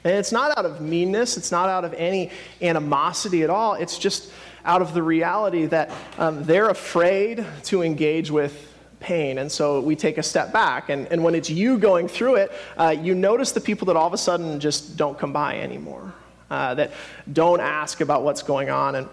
And 0.05 0.15
it's 0.15 0.33
not 0.33 0.57
out 0.57 0.65
of 0.65 0.81
meanness, 0.81 1.37
it's 1.37 1.51
not 1.51 1.69
out 1.69 1.85
of 1.85 1.93
any 1.95 2.31
animosity 2.63 3.43
at 3.43 3.51
all. 3.51 3.75
It's 3.75 3.99
just 3.99 4.31
out 4.65 4.81
of 4.81 4.95
the 4.95 5.03
reality 5.03 5.67
that 5.67 5.91
um, 6.19 6.45
they're 6.45 6.69
afraid 6.69 7.45
to 7.65 7.83
engage 7.83 8.31
with 8.31 8.69
pain. 9.01 9.39
And 9.39 9.51
so 9.51 9.81
we 9.81 9.97
take 9.97 10.19
a 10.19 10.23
step 10.23 10.53
back. 10.53 10.89
And, 10.89 11.07
and 11.09 11.25
when 11.25 11.35
it's 11.35 11.51
you 11.51 11.79
going 11.79 12.07
through 12.07 12.37
it, 12.37 12.53
uh, 12.77 12.95
you 12.99 13.15
notice 13.15 13.53
the 13.53 13.61
people 13.61 13.87
that 13.87 13.97
all 13.97 14.07
of 14.07 14.13
a 14.13 14.19
sudden 14.19 14.61
just 14.61 14.97
don't 14.97 15.19
come 15.19 15.33
by 15.33 15.59
anymore, 15.59 16.13
uh, 16.51 16.75
that 16.75 16.93
don't 17.33 17.61
ask 17.61 18.01
about 18.01 18.23
what's 18.23 18.43
going 18.43 18.71
on. 18.71 18.95
And 18.95 19.09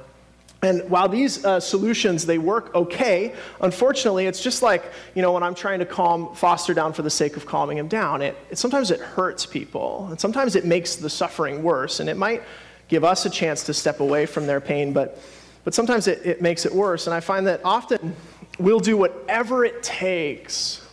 and 0.61 0.89
while 0.89 1.07
these 1.07 1.45
uh, 1.45 1.59
solutions 1.59 2.25
they 2.25 2.39
work 2.39 2.73
okay, 2.73 3.35
unfortunately, 3.61 4.25
it's 4.25 4.41
just 4.41 4.63
like 4.63 4.91
you 5.13 5.21
know 5.21 5.31
when 5.31 5.43
I'm 5.43 5.53
trying 5.53 5.79
to 5.79 5.85
calm 5.85 6.33
Foster 6.33 6.73
down 6.73 6.93
for 6.93 7.03
the 7.03 7.09
sake 7.09 7.37
of 7.37 7.45
calming 7.45 7.77
him 7.77 7.87
down. 7.87 8.21
It, 8.21 8.35
it 8.49 8.57
sometimes 8.57 8.89
it 8.89 8.99
hurts 8.99 9.45
people, 9.45 10.07
and 10.09 10.19
sometimes 10.19 10.55
it 10.55 10.65
makes 10.65 10.95
the 10.95 11.09
suffering 11.09 11.61
worse. 11.61 11.99
And 11.99 12.09
it 12.09 12.17
might 12.17 12.41
give 12.87 13.03
us 13.03 13.25
a 13.25 13.29
chance 13.29 13.63
to 13.65 13.73
step 13.73 13.99
away 13.99 14.25
from 14.25 14.47
their 14.47 14.59
pain, 14.59 14.93
but 14.93 15.19
but 15.63 15.75
sometimes 15.75 16.07
it, 16.07 16.25
it 16.25 16.41
makes 16.41 16.65
it 16.65 16.73
worse. 16.73 17.05
And 17.05 17.13
I 17.13 17.19
find 17.19 17.45
that 17.45 17.61
often 17.63 18.15
we'll 18.57 18.79
do 18.79 18.97
whatever 18.97 19.63
it 19.63 19.83
takes, 19.83 20.83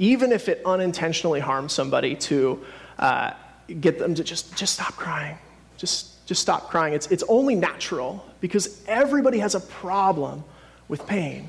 even 0.00 0.32
if 0.32 0.48
it 0.48 0.62
unintentionally 0.64 1.38
harms 1.38 1.72
somebody, 1.72 2.16
to 2.16 2.64
uh, 2.98 3.34
get 3.80 4.00
them 4.00 4.16
to 4.16 4.24
just 4.24 4.56
just 4.56 4.74
stop 4.74 4.94
crying, 4.94 5.38
just 5.76 6.11
stop 6.34 6.70
crying. 6.70 6.94
It's, 6.94 7.06
it's 7.08 7.24
only 7.28 7.54
natural 7.54 8.24
because 8.40 8.82
everybody 8.86 9.38
has 9.38 9.54
a 9.54 9.60
problem 9.60 10.44
with 10.88 11.06
pain. 11.06 11.48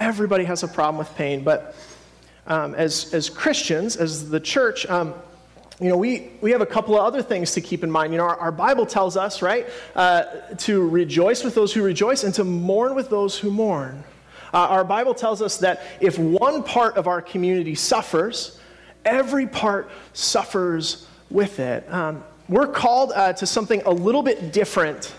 Everybody 0.00 0.44
has 0.44 0.62
a 0.62 0.68
problem 0.68 0.98
with 0.98 1.14
pain. 1.16 1.42
But 1.42 1.74
um, 2.46 2.74
as, 2.74 3.12
as 3.14 3.28
Christians, 3.28 3.96
as 3.96 4.28
the 4.28 4.40
church, 4.40 4.86
um, 4.86 5.14
you 5.80 5.88
know, 5.88 5.96
we, 5.96 6.30
we 6.40 6.52
have 6.52 6.62
a 6.62 6.66
couple 6.66 6.94
of 6.94 7.04
other 7.04 7.22
things 7.22 7.52
to 7.52 7.60
keep 7.60 7.84
in 7.84 7.90
mind. 7.90 8.12
You 8.12 8.18
know, 8.18 8.24
our, 8.24 8.36
our 8.36 8.52
Bible 8.52 8.86
tells 8.86 9.16
us, 9.16 9.42
right, 9.42 9.68
uh, 9.94 10.24
to 10.58 10.88
rejoice 10.88 11.44
with 11.44 11.54
those 11.54 11.72
who 11.72 11.82
rejoice 11.82 12.24
and 12.24 12.32
to 12.34 12.44
mourn 12.44 12.94
with 12.94 13.10
those 13.10 13.38
who 13.38 13.50
mourn. 13.50 14.02
Uh, 14.54 14.58
our 14.58 14.84
Bible 14.84 15.12
tells 15.12 15.42
us 15.42 15.58
that 15.58 15.82
if 16.00 16.18
one 16.18 16.62
part 16.62 16.96
of 16.96 17.06
our 17.06 17.20
community 17.20 17.74
suffers, 17.74 18.58
every 19.04 19.46
part 19.46 19.90
suffers 20.14 21.06
with 21.30 21.58
it. 21.58 21.92
Um, 21.92 22.24
we're 22.48 22.68
called 22.68 23.12
uh, 23.14 23.32
to 23.32 23.46
something 23.46 23.82
a 23.86 23.90
little 23.90 24.22
bit 24.22 24.52
different 24.52 25.12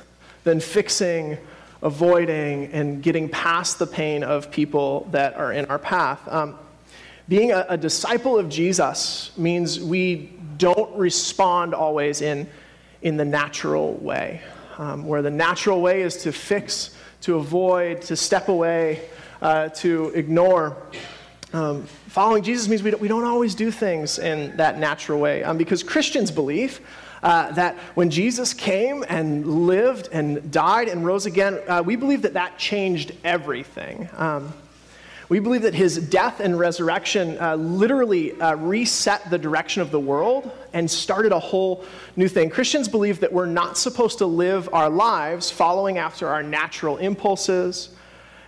than 0.45 0.61
fixing, 0.61 1.37
avoiding, 1.81 2.71
and 2.71 3.03
getting 3.03 3.27
past 3.27 3.79
the 3.79 3.87
pain 3.87 4.23
of 4.23 4.49
people 4.49 5.07
that 5.11 5.35
are 5.35 5.51
in 5.51 5.65
our 5.65 5.79
path. 5.79 6.25
Um, 6.27 6.57
being 7.27 7.51
a, 7.51 7.65
a, 7.67 7.77
disciple 7.77 8.39
of 8.39 8.47
Jesus 8.47 9.31
means 9.37 9.77
we 9.77 10.31
don't 10.57 10.95
respond 10.97 11.73
always 11.73 12.21
in, 12.21 12.47
in 13.01 13.17
the 13.17 13.25
natural 13.25 13.95
way, 13.95 14.41
um, 14.77 15.05
where 15.05 15.21
the 15.21 15.29
natural 15.29 15.81
way 15.81 16.03
is 16.03 16.15
to 16.23 16.31
fix, 16.31 16.95
to 17.21 17.35
avoid, 17.35 18.01
to 18.03 18.15
step 18.15 18.47
away, 18.47 19.01
uh, 19.41 19.67
to 19.69 20.13
ignore. 20.15 20.77
Um, 21.51 21.83
following 22.07 22.43
Jesus 22.43 22.69
means 22.69 22.81
we 22.81 22.91
don't, 22.91 23.01
we 23.01 23.09
don't 23.09 23.25
always 23.25 23.53
do 23.53 23.69
things 23.69 24.17
in 24.17 24.55
that 24.55 24.79
natural 24.79 25.19
way 25.19 25.43
um, 25.43 25.57
because 25.57 25.83
Christians 25.83 26.31
believe 26.31 26.79
uh, 27.27 27.51
that 27.51 27.75
when 27.93 28.09
Jesus 28.09 28.53
came 28.53 29.03
and 29.09 29.67
lived 29.67 30.07
and 30.13 30.49
died 30.49 30.87
and 30.87 31.05
rose 31.05 31.25
again, 31.25 31.59
uh, 31.67 31.83
we 31.85 31.97
believe 31.97 32.21
that 32.21 32.35
that 32.35 32.57
changed 32.57 33.11
everything. 33.25 34.07
Um, 34.13 34.53
we 35.27 35.39
believe 35.39 35.63
that 35.63 35.73
his 35.73 35.97
death 35.97 36.39
and 36.39 36.57
resurrection 36.57 37.37
uh, 37.41 37.55
literally 37.55 38.31
uh, 38.39 38.55
reset 38.55 39.29
the 39.29 39.37
direction 39.37 39.81
of 39.81 39.91
the 39.91 39.99
world 39.99 40.49
and 40.71 40.89
started 40.89 41.33
a 41.33 41.39
whole 41.39 41.83
new 42.15 42.29
thing. 42.29 42.49
Christians 42.49 42.87
believe 42.87 43.19
that 43.19 43.33
we're 43.33 43.45
not 43.45 43.77
supposed 43.77 44.19
to 44.19 44.25
live 44.25 44.69
our 44.71 44.89
lives 44.89 45.51
following 45.51 45.97
after 45.97 46.29
our 46.29 46.41
natural 46.41 46.95
impulses 46.95 47.89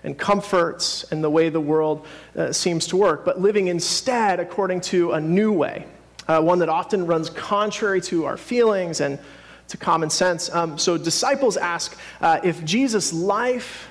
and 0.05 0.17
comforts 0.17 1.03
and 1.11 1.21
the 1.21 1.29
way 1.29 1.49
the 1.49 1.59
world 1.59 2.07
uh, 2.37 2.53
seems 2.53 2.87
to 2.87 2.95
work, 2.95 3.25
but 3.25 3.41
living 3.41 3.67
instead 3.67 4.39
according 4.39 4.79
to 4.79 5.11
a 5.11 5.19
new 5.19 5.51
way, 5.51 5.85
uh, 6.29 6.39
one 6.41 6.59
that 6.59 6.69
often 6.69 7.05
runs 7.05 7.29
contrary 7.29 7.99
to 7.99 8.25
our 8.25 8.37
feelings 8.37 9.01
and 9.01 9.19
to 9.67 9.77
common 9.77 10.09
sense. 10.09 10.49
Um, 10.49 10.77
so 10.77 10.97
disciples 10.97 11.57
ask 11.57 11.97
uh, 12.21 12.39
if 12.43 12.63
Jesus' 12.63 13.11
life, 13.11 13.87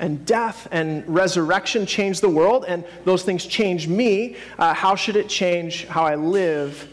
and 0.00 0.24
death 0.24 0.68
and 0.70 1.04
resurrection 1.08 1.84
changed 1.84 2.20
the 2.20 2.28
world, 2.28 2.64
and 2.68 2.84
those 3.04 3.24
things 3.24 3.44
change 3.44 3.88
me. 3.88 4.36
Uh, 4.58 4.72
how 4.72 4.94
should 4.94 5.16
it 5.16 5.28
change 5.28 5.86
how 5.86 6.04
I 6.04 6.14
live 6.14 6.88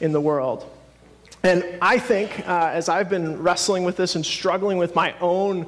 in 0.00 0.12
the 0.12 0.20
world? 0.20 0.68
And 1.44 1.64
I 1.80 1.98
think, 1.98 2.46
uh, 2.48 2.70
as 2.72 2.88
I've 2.88 3.08
been 3.08 3.42
wrestling 3.42 3.84
with 3.84 3.96
this 3.96 4.16
and 4.16 4.26
struggling 4.26 4.78
with 4.78 4.94
my 4.94 5.14
own 5.20 5.66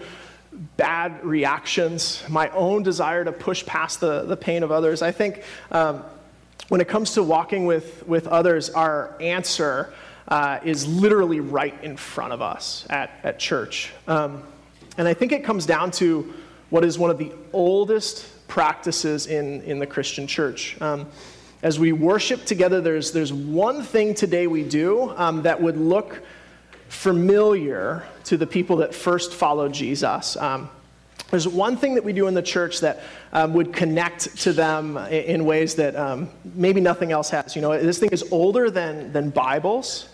bad 0.76 1.24
reactions, 1.24 2.22
my 2.28 2.48
own 2.50 2.82
desire 2.82 3.24
to 3.24 3.32
push 3.32 3.64
past 3.66 4.00
the, 4.00 4.22
the 4.22 4.36
pain 4.36 4.62
of 4.62 4.70
others, 4.70 5.02
I 5.02 5.10
think 5.10 5.42
um, 5.70 6.04
when 6.68 6.80
it 6.80 6.88
comes 6.88 7.12
to 7.14 7.22
walking 7.22 7.66
with, 7.66 8.06
with 8.06 8.26
others, 8.26 8.70
our 8.70 9.16
answer 9.20 9.92
uh, 10.28 10.58
is 10.64 10.86
literally 10.86 11.40
right 11.40 11.82
in 11.84 11.96
front 11.96 12.32
of 12.32 12.40
us 12.40 12.86
at, 12.88 13.10
at 13.22 13.38
church. 13.38 13.92
Um, 14.08 14.42
and 14.96 15.06
I 15.06 15.14
think 15.14 15.32
it 15.32 15.44
comes 15.44 15.66
down 15.66 15.90
to 15.92 16.32
what 16.70 16.84
is 16.84 16.98
one 16.98 17.10
of 17.10 17.18
the 17.18 17.32
oldest 17.52 18.48
practices 18.48 19.26
in, 19.26 19.62
in 19.62 19.78
the 19.78 19.86
Christian 19.86 20.26
church. 20.26 20.80
Um, 20.80 21.06
as 21.62 21.78
we 21.78 21.92
worship 21.92 22.44
together, 22.44 22.80
there's, 22.80 23.12
there's 23.12 23.32
one 23.32 23.82
thing 23.82 24.14
today 24.14 24.46
we 24.46 24.62
do 24.62 25.10
um, 25.16 25.42
that 25.42 25.60
would 25.60 25.76
look 25.76 26.22
familiar 26.88 28.04
to 28.24 28.36
the 28.36 28.46
people 28.46 28.76
that 28.76 28.94
first 28.94 29.32
followed 29.32 29.72
Jesus. 29.72 30.36
Um, 30.36 30.70
there's 31.30 31.48
one 31.48 31.76
thing 31.76 31.94
that 31.94 32.04
we 32.04 32.12
do 32.12 32.26
in 32.26 32.34
the 32.34 32.42
church 32.42 32.80
that 32.80 33.02
um, 33.32 33.54
would 33.54 33.72
connect 33.72 34.36
to 34.42 34.52
them 34.52 34.96
in, 34.96 35.44
ways 35.44 35.74
that 35.76 35.96
um, 35.96 36.30
maybe 36.54 36.80
nothing 36.80 37.12
else 37.12 37.30
has. 37.30 37.56
You 37.56 37.62
know, 37.62 37.76
this 37.78 37.98
thing 37.98 38.10
is 38.10 38.24
older 38.30 38.70
than, 38.70 39.12
than 39.12 39.30
Bibles. 39.30 40.08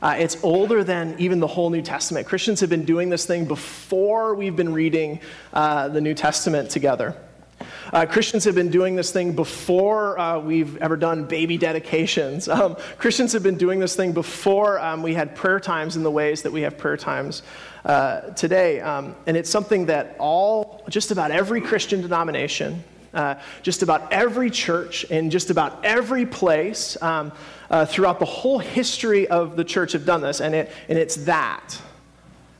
Uh, 0.00 0.16
it's 0.18 0.42
older 0.42 0.84
than 0.84 1.16
even 1.18 1.40
the 1.40 1.46
whole 1.46 1.70
New 1.70 1.82
Testament. 1.82 2.26
Christians 2.26 2.60
have 2.60 2.70
been 2.70 2.84
doing 2.84 3.08
this 3.08 3.26
thing 3.26 3.44
before 3.46 4.34
we've 4.34 4.56
been 4.56 4.72
reading 4.72 5.20
uh, 5.52 5.88
the 5.88 6.00
New 6.00 6.14
Testament 6.14 6.70
together. 6.70 7.16
Uh, 7.92 8.04
Christians 8.04 8.44
have 8.44 8.54
been 8.54 8.70
doing 8.70 8.96
this 8.96 9.10
thing 9.10 9.32
before 9.32 10.18
uh, 10.18 10.38
we've 10.38 10.76
ever 10.78 10.96
done 10.96 11.24
baby 11.24 11.56
dedications. 11.56 12.48
Um, 12.58 12.76
Christians 12.98 13.32
have 13.34 13.44
been 13.44 13.56
doing 13.56 13.78
this 13.78 13.94
thing 13.94 14.10
before 14.10 14.80
um, 14.80 15.04
we 15.04 15.14
had 15.14 15.36
prayer 15.36 15.60
times 15.60 15.94
in 15.94 16.02
the 16.02 16.10
ways 16.10 16.42
that 16.42 16.50
we 16.50 16.62
have 16.62 16.76
prayer 16.76 16.96
times 16.96 17.44
uh, 17.84 18.20
today. 18.32 18.80
Um, 18.80 19.14
and 19.26 19.36
it's 19.36 19.48
something 19.48 19.86
that 19.86 20.16
all, 20.18 20.82
just 20.88 21.12
about 21.12 21.30
every 21.30 21.60
Christian 21.60 22.02
denomination, 22.02 22.82
uh, 23.14 23.36
just 23.62 23.84
about 23.84 24.12
every 24.12 24.50
church 24.50 25.04
in 25.04 25.30
just 25.30 25.50
about 25.50 25.84
every 25.84 26.26
place 26.26 27.00
um, 27.00 27.30
uh, 27.70 27.86
throughout 27.86 28.18
the 28.18 28.24
whole 28.24 28.58
history 28.58 29.28
of 29.28 29.54
the 29.54 29.64
church 29.64 29.92
have 29.92 30.04
done 30.04 30.20
this, 30.20 30.40
and, 30.40 30.52
it, 30.52 30.72
and 30.88 30.98
it's 30.98 31.14
that. 31.16 31.80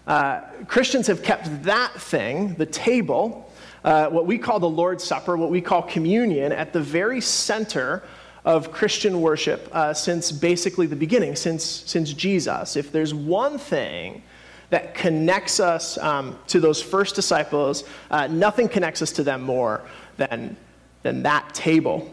Uh, 0.06 0.40
Christians 0.68 1.08
have 1.08 1.22
kept 1.22 1.64
that 1.64 1.92
thing, 1.92 2.54
the 2.54 2.66
table, 2.66 3.47
uh, 3.84 4.08
what 4.08 4.26
we 4.26 4.38
call 4.38 4.60
the 4.60 4.68
Lord's 4.68 5.04
Supper, 5.04 5.36
what 5.36 5.50
we 5.50 5.60
call 5.60 5.82
communion, 5.82 6.52
at 6.52 6.72
the 6.72 6.80
very 6.80 7.20
center 7.20 8.02
of 8.44 8.72
Christian 8.72 9.20
worship 9.20 9.68
uh, 9.72 9.92
since 9.92 10.32
basically 10.32 10.86
the 10.86 10.96
beginning, 10.96 11.36
since, 11.36 11.64
since 11.64 12.12
Jesus. 12.12 12.76
If 12.76 12.92
there's 12.92 13.12
one 13.12 13.58
thing 13.58 14.22
that 14.70 14.94
connects 14.94 15.60
us 15.60 15.98
um, 15.98 16.38
to 16.48 16.60
those 16.60 16.80
first 16.82 17.14
disciples, 17.14 17.84
uh, 18.10 18.26
nothing 18.26 18.68
connects 18.68 19.02
us 19.02 19.12
to 19.12 19.22
them 19.22 19.42
more 19.42 19.82
than, 20.16 20.56
than 21.02 21.22
that 21.22 21.54
table. 21.54 22.12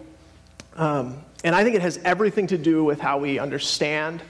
Um, 0.76 1.22
and 1.44 1.56
I 1.56 1.64
think 1.64 1.76
it 1.76 1.82
has 1.82 2.00
everything 2.04 2.48
to 2.48 2.58
do 2.58 2.84
with 2.84 3.00
how 3.00 3.18
we 3.18 3.40
understand 3.40 4.22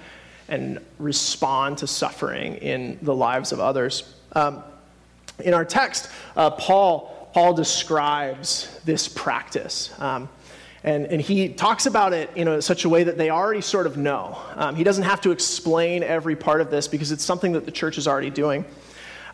and 0.47 0.79
respond 0.99 1.79
to 1.79 1.87
suffering 1.87 2.55
in 2.57 2.99
the 3.01 3.15
lives 3.15 3.51
of 3.51 3.59
others. 3.59 4.13
Um, 4.33 4.63
in 5.39 5.53
our 5.53 5.65
text, 5.65 6.09
uh, 6.35 6.51
Paul, 6.51 7.14
Paul 7.35 7.53
describes 7.53 8.79
this 8.85 9.09
practice. 9.09 9.93
Um, 9.99 10.29
and, 10.85 11.05
and 11.07 11.19
he 11.19 11.49
talks 11.49 11.85
about 11.85 12.13
it 12.13 12.29
you 12.33 12.45
know, 12.45 12.53
in 12.53 12.61
such 12.61 12.85
a 12.85 12.89
way 12.89 13.03
that 13.03 13.17
they 13.17 13.29
already 13.29 13.59
sort 13.59 13.87
of 13.87 13.97
know. 13.97 14.41
Um, 14.55 14.73
he 14.77 14.85
doesn't 14.85 15.03
have 15.03 15.19
to 15.19 15.31
explain 15.31 16.01
every 16.01 16.37
part 16.37 16.61
of 16.61 16.71
this 16.71 16.87
because 16.87 17.11
it's 17.11 17.25
something 17.25 17.51
that 17.51 17.65
the 17.65 17.73
church 17.73 17.97
is 17.97 18.07
already 18.07 18.29
doing. 18.29 18.63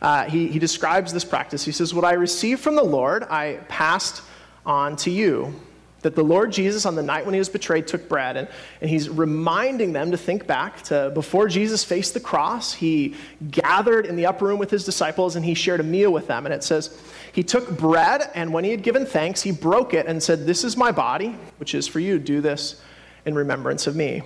Uh, 0.01 0.23
he, 0.23 0.47
he 0.47 0.57
describes 0.57 1.13
this 1.13 1.23
practice. 1.23 1.63
He 1.63 1.71
says, 1.71 1.93
What 1.93 2.03
I 2.03 2.13
received 2.13 2.61
from 2.61 2.75
the 2.75 2.83
Lord, 2.83 3.21
I 3.21 3.59
passed 3.67 4.23
on 4.65 4.95
to 4.95 5.11
you. 5.11 5.53
That 6.01 6.15
the 6.15 6.23
Lord 6.23 6.51
Jesus, 6.51 6.85
on 6.85 6.95
the 6.95 7.03
night 7.03 7.25
when 7.25 7.33
he 7.33 7.39
was 7.39 7.49
betrayed, 7.49 7.87
took 7.87 8.09
bread, 8.09 8.35
and, 8.35 8.47
and 8.81 8.89
he's 8.89 9.07
reminding 9.07 9.93
them 9.93 10.11
to 10.11 10.17
think 10.17 10.47
back 10.47 10.81
to 10.83 11.11
before 11.13 11.47
Jesus 11.47 11.83
faced 11.83 12.13
the 12.13 12.19
cross, 12.19 12.73
he 12.73 13.15
gathered 13.51 14.05
in 14.05 14.15
the 14.15 14.25
upper 14.25 14.45
room 14.45 14.57
with 14.57 14.71
his 14.71 14.83
disciples 14.83 15.35
and 15.35 15.45
he 15.45 15.53
shared 15.53 15.79
a 15.79 15.83
meal 15.83 16.11
with 16.11 16.27
them. 16.27 16.45
And 16.45 16.53
it 16.53 16.63
says, 16.63 16.99
He 17.33 17.43
took 17.43 17.77
bread, 17.77 18.31
and 18.33 18.51
when 18.51 18.63
he 18.63 18.71
had 18.71 18.81
given 18.81 19.05
thanks, 19.05 19.41
he 19.41 19.51
broke 19.51 19.93
it 19.93 20.07
and 20.07 20.21
said, 20.21 20.45
This 20.45 20.63
is 20.63 20.75
my 20.75 20.91
body, 20.91 21.37
which 21.57 21.75
is 21.75 21.87
for 21.87 21.99
you. 21.99 22.17
Do 22.17 22.41
this 22.41 22.81
in 23.25 23.35
remembrance 23.35 23.85
of 23.87 23.95
me. 23.95 24.23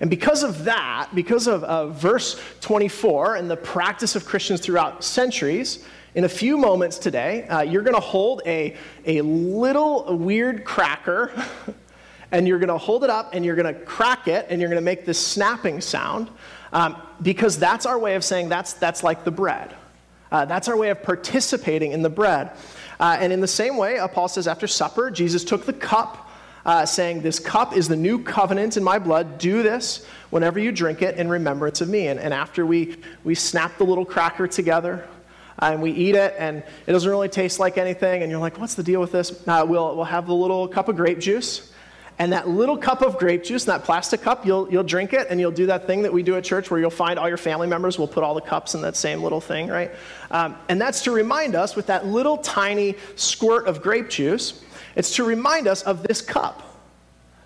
And 0.00 0.10
because 0.10 0.42
of 0.42 0.64
that, 0.64 1.10
because 1.14 1.46
of 1.46 1.64
uh, 1.64 1.88
verse 1.88 2.40
24 2.60 3.36
and 3.36 3.50
the 3.50 3.56
practice 3.56 4.16
of 4.16 4.24
Christians 4.24 4.60
throughout 4.60 5.04
centuries, 5.04 5.84
in 6.18 6.24
a 6.24 6.28
few 6.28 6.58
moments 6.58 6.98
today, 6.98 7.46
uh, 7.46 7.60
you're 7.60 7.84
going 7.84 7.94
to 7.94 8.00
hold 8.00 8.42
a, 8.44 8.74
a 9.06 9.20
little 9.20 10.16
weird 10.16 10.64
cracker 10.64 11.30
and 12.32 12.48
you're 12.48 12.58
going 12.58 12.66
to 12.66 12.76
hold 12.76 13.04
it 13.04 13.10
up 13.10 13.36
and 13.36 13.44
you're 13.44 13.54
going 13.54 13.72
to 13.72 13.80
crack 13.82 14.26
it 14.26 14.44
and 14.50 14.60
you're 14.60 14.68
going 14.68 14.82
to 14.82 14.84
make 14.84 15.06
this 15.06 15.24
snapping 15.24 15.80
sound 15.80 16.28
um, 16.72 17.00
because 17.22 17.56
that's 17.56 17.86
our 17.86 18.00
way 18.00 18.16
of 18.16 18.24
saying 18.24 18.48
that's, 18.48 18.72
that's 18.72 19.04
like 19.04 19.22
the 19.22 19.30
bread. 19.30 19.76
Uh, 20.32 20.44
that's 20.44 20.66
our 20.66 20.76
way 20.76 20.90
of 20.90 21.00
participating 21.04 21.92
in 21.92 22.02
the 22.02 22.10
bread. 22.10 22.50
Uh, 22.98 23.16
and 23.20 23.32
in 23.32 23.40
the 23.40 23.46
same 23.46 23.76
way, 23.76 24.00
uh, 24.00 24.08
Paul 24.08 24.26
says 24.26 24.48
after 24.48 24.66
supper, 24.66 25.12
Jesus 25.12 25.44
took 25.44 25.66
the 25.66 25.72
cup. 25.72 26.24
Uh, 26.66 26.84
saying, 26.84 27.22
This 27.22 27.38
cup 27.38 27.74
is 27.74 27.88
the 27.88 27.96
new 27.96 28.22
covenant 28.22 28.76
in 28.76 28.84
my 28.84 28.98
blood. 28.98 29.38
Do 29.38 29.62
this 29.62 30.04
whenever 30.28 30.58
you 30.58 30.70
drink 30.70 31.00
it 31.00 31.16
in 31.16 31.28
remembrance 31.28 31.80
of 31.80 31.88
me. 31.88 32.08
And, 32.08 32.20
and 32.20 32.34
after 32.34 32.66
we, 32.66 32.96
we 33.24 33.34
snap 33.36 33.78
the 33.78 33.84
little 33.84 34.04
cracker 34.04 34.46
together, 34.46 35.08
and 35.60 35.82
we 35.82 35.90
eat 35.90 36.14
it, 36.14 36.34
and 36.38 36.62
it 36.86 36.92
doesn't 36.92 37.10
really 37.10 37.28
taste 37.28 37.58
like 37.58 37.78
anything, 37.78 38.22
and 38.22 38.30
you're 38.30 38.40
like, 38.40 38.58
what's 38.58 38.74
the 38.74 38.82
deal 38.82 39.00
with 39.00 39.12
this? 39.12 39.46
Uh, 39.46 39.64
we'll, 39.68 39.96
we'll 39.96 40.04
have 40.04 40.26
the 40.26 40.34
little 40.34 40.68
cup 40.68 40.88
of 40.88 40.96
grape 40.96 41.18
juice. 41.18 41.72
And 42.20 42.32
that 42.32 42.48
little 42.48 42.76
cup 42.76 43.02
of 43.02 43.16
grape 43.16 43.44
juice, 43.44 43.64
that 43.66 43.84
plastic 43.84 44.22
cup, 44.22 44.44
you'll, 44.44 44.70
you'll 44.72 44.82
drink 44.82 45.12
it 45.12 45.28
and 45.30 45.38
you'll 45.38 45.52
do 45.52 45.66
that 45.66 45.86
thing 45.86 46.02
that 46.02 46.12
we 46.12 46.24
do 46.24 46.34
at 46.34 46.42
church 46.42 46.68
where 46.68 46.80
you'll 46.80 46.90
find 46.90 47.16
all 47.16 47.28
your 47.28 47.36
family 47.36 47.68
members 47.68 47.96
will 47.96 48.08
put 48.08 48.24
all 48.24 48.34
the 48.34 48.40
cups 48.40 48.74
in 48.74 48.82
that 48.82 48.96
same 48.96 49.22
little 49.22 49.40
thing, 49.40 49.68
right? 49.68 49.92
Um, 50.32 50.56
and 50.68 50.80
that's 50.80 51.04
to 51.04 51.12
remind 51.12 51.54
us 51.54 51.76
with 51.76 51.86
that 51.86 52.06
little 52.06 52.38
tiny 52.38 52.96
squirt 53.14 53.68
of 53.68 53.82
grape 53.82 54.08
juice, 54.08 54.64
it's 54.96 55.14
to 55.14 55.22
remind 55.22 55.68
us 55.68 55.82
of 55.82 56.02
this 56.02 56.20
cup. 56.20 56.64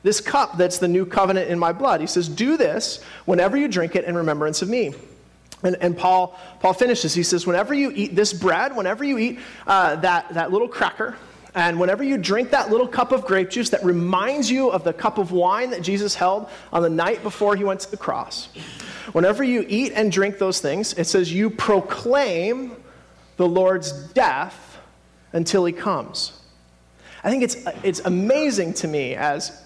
This 0.05 0.23
cup 0.23 0.57
that's 0.57 0.79
the 0.79 0.89
new 0.89 1.05
covenant 1.05 1.51
in 1.51 1.59
my 1.59 1.73
blood. 1.73 2.01
He 2.01 2.07
says, 2.07 2.29
Do 2.29 2.57
this 2.57 3.05
whenever 3.27 3.59
you 3.59 3.69
drink 3.69 3.95
it 3.95 4.05
in 4.05 4.17
remembrance 4.17 4.63
of 4.63 4.71
me. 4.71 4.95
And, 5.63 5.77
and, 5.81 5.97
Paul, 5.97 6.39
Paul 6.61 6.73
finishes. 6.73 7.15
He 7.15 7.23
says, 7.23 7.47
Whenever 7.47 7.73
you 7.73 7.93
eat 7.95 8.15
this 8.15 8.33
bread, 8.33 8.75
whenever 8.75 9.05
you 9.05 9.19
eat 9.19 9.39
uh, 9.67 9.97
that, 9.97 10.35
that 10.35 10.51
little 10.51 10.69
cracker, 10.69 11.17
and 11.55 11.79
whenever 11.79 12.03
you 12.03 12.17
drink 12.17 12.51
that 12.51 12.71
little 12.71 12.89
cup 12.89 13.13
of 13.13 13.25
grape 13.27 13.51
juice 13.51 13.71
that 13.71 13.85
reminds 13.85 14.51
you 14.51 14.71
of 14.71 14.85
the 14.85 14.93
cup 14.93 15.19
of 15.19 15.33
wine 15.33 15.71
that 15.71 15.83
Jesus 15.83 16.15
held 16.15 16.49
on 16.73 16.83
the 16.83 16.89
night 16.89 17.23
before 17.23 17.57
he 17.57 17.65
went 17.65 17.81
to 17.81 17.91
the 17.91 17.97
cross, 17.97 18.47
whenever 19.13 19.45
you 19.45 19.65
eat 19.69 19.93
and 19.95 20.11
drink 20.11 20.39
those 20.39 20.61
things, 20.61 20.95
it 20.95 21.05
says 21.05 21.33
you 21.33 21.51
proclaim 21.51 22.73
the 23.37 23.47
Lord's 23.47 23.93
death 24.13 24.79
until 25.33 25.65
he 25.65 25.73
comes. 25.73 26.41
I 27.23 27.31
think 27.31 27.43
it's, 27.43 27.57
it's 27.83 28.01
amazing 28.01 28.75
to 28.75 28.89
me 28.89 29.15
as, 29.15 29.63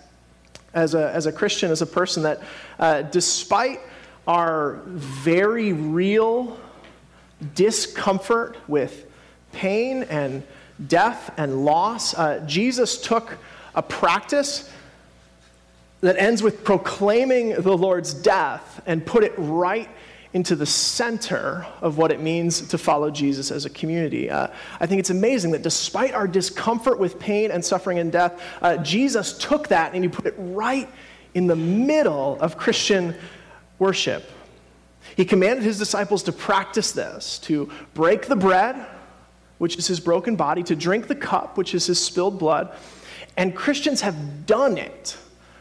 as, 0.74 0.94
a, 0.94 1.10
as 1.12 1.26
a 1.26 1.32
Christian, 1.32 1.70
as 1.70 1.82
a 1.82 1.86
person, 1.86 2.24
that 2.24 2.42
uh, 2.78 3.02
despite 3.02 3.80
our 4.26 4.80
very 4.86 5.72
real 5.72 6.58
discomfort 7.54 8.56
with 8.66 9.06
pain 9.52 10.02
and 10.04 10.42
death 10.88 11.32
and 11.36 11.64
loss. 11.64 12.14
Uh, 12.14 12.42
Jesus 12.46 13.00
took 13.00 13.38
a 13.74 13.82
practice 13.82 14.70
that 16.00 16.16
ends 16.18 16.42
with 16.42 16.64
proclaiming 16.64 17.50
the 17.50 17.76
Lord's 17.76 18.12
death 18.14 18.82
and 18.86 19.04
put 19.04 19.24
it 19.24 19.32
right 19.36 19.88
into 20.32 20.54
the 20.54 20.66
center 20.66 21.66
of 21.80 21.96
what 21.96 22.12
it 22.12 22.20
means 22.20 22.60
to 22.68 22.76
follow 22.76 23.10
Jesus 23.10 23.50
as 23.50 23.64
a 23.64 23.70
community. 23.70 24.28
Uh, 24.28 24.48
I 24.78 24.86
think 24.86 24.98
it's 24.98 25.08
amazing 25.10 25.52
that 25.52 25.62
despite 25.62 26.12
our 26.12 26.28
discomfort 26.28 26.98
with 26.98 27.18
pain 27.18 27.50
and 27.50 27.64
suffering 27.64 27.98
and 27.98 28.12
death, 28.12 28.40
uh, 28.60 28.76
Jesus 28.78 29.38
took 29.38 29.68
that 29.68 29.94
and 29.94 30.04
he 30.04 30.08
put 30.08 30.26
it 30.26 30.34
right 30.36 30.90
in 31.32 31.46
the 31.46 31.56
middle 31.56 32.38
of 32.40 32.58
Christian 32.58 33.14
worship. 33.78 34.30
He 35.16 35.24
commanded 35.24 35.64
his 35.64 35.78
disciples 35.78 36.22
to 36.24 36.32
practice 36.32 36.92
this, 36.92 37.38
to 37.40 37.70
break 37.94 38.26
the 38.26 38.36
bread, 38.36 38.86
which 39.58 39.76
is 39.76 39.86
his 39.86 40.00
broken 40.00 40.36
body, 40.36 40.62
to 40.64 40.76
drink 40.76 41.06
the 41.06 41.14
cup, 41.14 41.56
which 41.56 41.74
is 41.74 41.86
his 41.86 41.98
spilled 41.98 42.38
blood. 42.38 42.74
And 43.36 43.54
Christians 43.54 44.00
have 44.00 44.46
done 44.46 44.76
it 44.78 45.16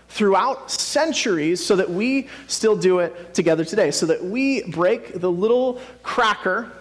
throughout 0.09 0.71
centuries 0.71 1.65
so 1.65 1.75
that 1.75 1.89
we 1.89 2.29
still 2.47 2.75
do 2.75 2.99
it 2.99 3.33
together 3.33 3.65
today, 3.65 3.91
so 3.91 4.05
that 4.05 4.23
we 4.23 4.63
break 4.63 5.19
the 5.19 5.31
little 5.31 5.81
cracker, 6.03 6.71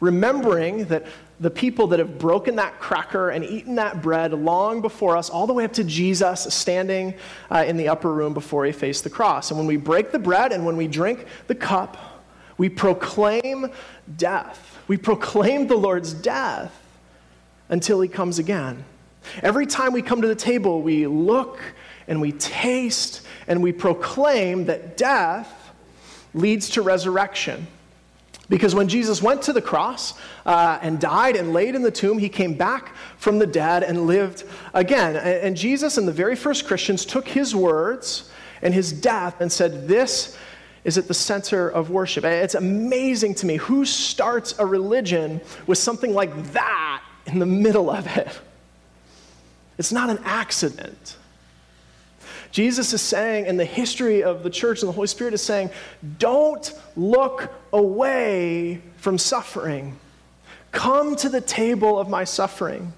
remembering 0.00 0.84
that 0.86 1.04
the 1.44 1.50
people 1.50 1.88
that 1.88 1.98
have 1.98 2.18
broken 2.18 2.56
that 2.56 2.80
cracker 2.80 3.28
and 3.28 3.44
eaten 3.44 3.74
that 3.74 4.00
bread 4.00 4.32
long 4.32 4.80
before 4.80 5.14
us, 5.14 5.28
all 5.28 5.46
the 5.46 5.52
way 5.52 5.62
up 5.62 5.74
to 5.74 5.84
Jesus 5.84 6.42
standing 6.54 7.12
uh, 7.50 7.64
in 7.66 7.76
the 7.76 7.86
upper 7.86 8.10
room 8.10 8.32
before 8.32 8.64
he 8.64 8.72
faced 8.72 9.04
the 9.04 9.10
cross. 9.10 9.50
And 9.50 9.58
when 9.58 9.66
we 9.66 9.76
break 9.76 10.10
the 10.10 10.18
bread 10.18 10.52
and 10.52 10.64
when 10.64 10.78
we 10.78 10.88
drink 10.88 11.26
the 11.46 11.54
cup, 11.54 11.98
we 12.56 12.70
proclaim 12.70 13.70
death. 14.16 14.78
We 14.88 14.96
proclaim 14.96 15.66
the 15.66 15.76
Lord's 15.76 16.14
death 16.14 16.72
until 17.68 18.00
he 18.00 18.08
comes 18.08 18.38
again. 18.38 18.82
Every 19.42 19.66
time 19.66 19.92
we 19.92 20.00
come 20.00 20.22
to 20.22 20.28
the 20.28 20.34
table, 20.34 20.80
we 20.80 21.06
look 21.06 21.60
and 22.08 22.22
we 22.22 22.32
taste 22.32 23.20
and 23.46 23.62
we 23.62 23.72
proclaim 23.72 24.64
that 24.64 24.96
death 24.96 25.72
leads 26.32 26.70
to 26.70 26.80
resurrection. 26.80 27.66
Because 28.48 28.74
when 28.74 28.88
Jesus 28.88 29.22
went 29.22 29.42
to 29.42 29.52
the 29.52 29.62
cross 29.62 30.14
uh, 30.44 30.78
and 30.82 31.00
died 31.00 31.36
and 31.36 31.52
laid 31.52 31.74
in 31.74 31.82
the 31.82 31.90
tomb, 31.90 32.18
he 32.18 32.28
came 32.28 32.54
back 32.54 32.94
from 33.16 33.38
the 33.38 33.46
dead 33.46 33.82
and 33.82 34.06
lived 34.06 34.44
again. 34.74 35.16
And, 35.16 35.26
and 35.26 35.56
Jesus 35.56 35.96
and 35.96 36.06
the 36.06 36.12
very 36.12 36.36
first 36.36 36.66
Christians 36.66 37.06
took 37.06 37.26
his 37.26 37.54
words 37.54 38.30
and 38.60 38.74
his 38.74 38.92
death 38.92 39.40
and 39.40 39.50
said, 39.50 39.88
This 39.88 40.36
is 40.84 40.98
at 40.98 41.08
the 41.08 41.14
center 41.14 41.68
of 41.68 41.88
worship. 41.88 42.24
It's 42.24 42.54
amazing 42.54 43.34
to 43.36 43.46
me 43.46 43.56
who 43.56 43.86
starts 43.86 44.54
a 44.58 44.66
religion 44.66 45.40
with 45.66 45.78
something 45.78 46.12
like 46.12 46.52
that 46.52 47.02
in 47.26 47.38
the 47.38 47.46
middle 47.46 47.88
of 47.88 48.06
it. 48.16 48.28
It's 49.78 49.92
not 49.92 50.10
an 50.10 50.18
accident. 50.24 51.16
Jesus 52.54 52.92
is 52.92 53.02
saying, 53.02 53.48
and 53.48 53.58
the 53.58 53.64
history 53.64 54.22
of 54.22 54.44
the 54.44 54.48
church 54.48 54.80
and 54.80 54.88
the 54.88 54.92
Holy 54.92 55.08
Spirit 55.08 55.34
is 55.34 55.42
saying, 55.42 55.70
don't 56.20 56.72
look 56.94 57.52
away 57.72 58.80
from 58.98 59.18
suffering. 59.18 59.98
Come 60.70 61.16
to 61.16 61.28
the 61.28 61.40
table 61.40 61.98
of 61.98 62.08
my 62.08 62.22
suffering. 62.22 62.92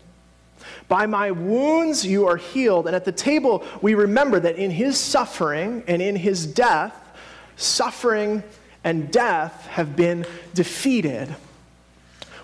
By 0.89 1.07
my 1.07 1.31
wounds 1.31 2.05
you 2.05 2.27
are 2.27 2.37
healed. 2.37 2.87
And 2.87 2.95
at 2.95 3.07
the 3.07 3.13
table, 3.13 3.65
we 3.81 3.95
remember 3.95 4.39
that 4.41 4.57
in 4.57 4.71
his 4.71 5.01
suffering 5.01 5.85
and 5.87 6.03
in 6.03 6.17
his 6.17 6.47
death, 6.47 6.95
suffering 7.57 8.43
and 8.85 9.11
death 9.11 9.67
have 9.69 9.97
been 9.97 10.27
defeated 10.53 11.35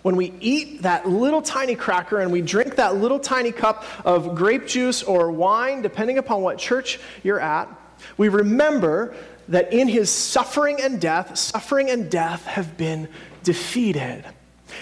when 0.03 0.17
we 0.17 0.35
eat 0.41 0.83
that 0.83 1.09
little 1.09 1.41
tiny 1.41 1.75
cracker 1.75 2.21
and 2.21 2.31
we 2.31 2.43
drink 2.43 2.77
that 2.77 2.97
little 2.97 3.19
tiny 3.19 3.53
cup 3.53 3.85
of 4.05 4.35
grape 4.35 4.67
juice 4.67 5.03
or 5.03 5.31
wine, 5.31 5.81
depending 5.83 6.19
upon 6.19 6.43
what 6.43 6.59
church 6.59 6.99
you're 7.23 7.41
at, 7.41 7.69
we 8.17 8.29
remember 8.29 9.15
that 9.49 9.73
in 9.73 9.89
his 9.89 10.11
suffering 10.11 10.81
and 10.81 11.01
death, 11.01 11.37
suffering 11.37 11.91
and 11.91 12.11
death 12.11 12.45
have 12.47 12.77
been 12.77 13.09
defeated. 13.43 14.25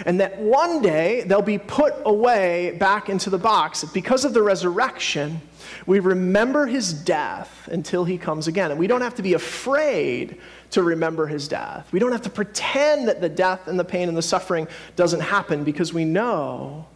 And 0.07 0.21
that 0.21 0.39
one 0.39 0.81
day 0.83 1.23
they'll 1.23 1.43
be 1.43 1.59
put 1.59 1.95
away 2.04 2.76
back 2.78 3.09
into 3.09 3.28
the 3.28 3.39
box. 3.39 3.85
Because 3.85 4.25
of 4.25 4.33
the 4.33 4.43
resurrection, 4.43 5.41
we 5.87 5.99
remember 6.00 6.67
his 6.67 6.93
death 6.93 7.69
until 7.71 8.04
he 8.04 8.17
comes 8.17 8.47
again. 8.47 8.71
And 8.71 8.78
we 8.78 8.87
don't 8.87 9.00
have 9.00 9.17
to 9.17 9.23
be 9.23 9.35
afraid 9.35 10.41
to 10.71 10.83
remember 10.83 11.26
his 11.26 11.49
death. 11.49 11.89
We 11.93 11.99
don't 11.99 12.13
have 12.13 12.23
to 12.23 12.30
pretend 12.30 13.09
that 13.09 13.21
the 13.21 13.28
death 13.28 13.67
and 13.67 13.78
the 13.78 13.85
pain 13.85 14.09
and 14.09 14.17
the 14.17 14.23
suffering 14.23 14.69
doesn't 14.97 15.21
happen 15.21 15.65
because 15.65 15.93
we 15.93 16.04
know 16.04 16.87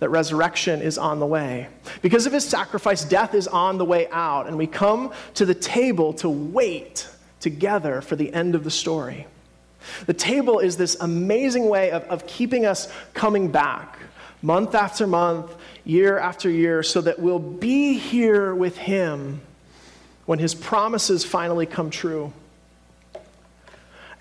that 0.00 0.08
resurrection 0.10 0.82
is 0.82 0.98
on 0.98 1.20
the 1.20 1.26
way. 1.26 1.68
Because 2.02 2.26
of 2.26 2.32
his 2.32 2.46
sacrifice, 2.46 3.04
death 3.04 3.34
is 3.34 3.48
on 3.48 3.78
the 3.78 3.84
way 3.84 4.08
out, 4.10 4.46
and 4.46 4.58
we 4.58 4.66
come 4.66 5.12
to 5.34 5.46
the 5.46 5.54
table 5.54 6.12
to 6.14 6.28
wait 6.28 7.08
together 7.40 8.00
for 8.00 8.16
the 8.16 8.32
end 8.32 8.54
of 8.54 8.64
the 8.64 8.70
story. 8.70 9.26
The 10.06 10.14
table 10.14 10.58
is 10.58 10.76
this 10.76 10.96
amazing 11.00 11.68
way 11.68 11.90
of, 11.90 12.02
of 12.04 12.26
keeping 12.26 12.66
us 12.66 12.92
coming 13.12 13.50
back 13.50 13.98
month 14.42 14.74
after 14.74 15.06
month, 15.06 15.54
year 15.84 16.18
after 16.18 16.50
year, 16.50 16.82
so 16.82 17.00
that 17.00 17.18
we'll 17.18 17.38
be 17.38 17.96
here 17.96 18.54
with 18.54 18.76
him 18.76 19.40
when 20.26 20.38
his 20.38 20.54
promises 20.54 21.24
finally 21.24 21.66
come 21.66 21.88
true. 21.88 22.32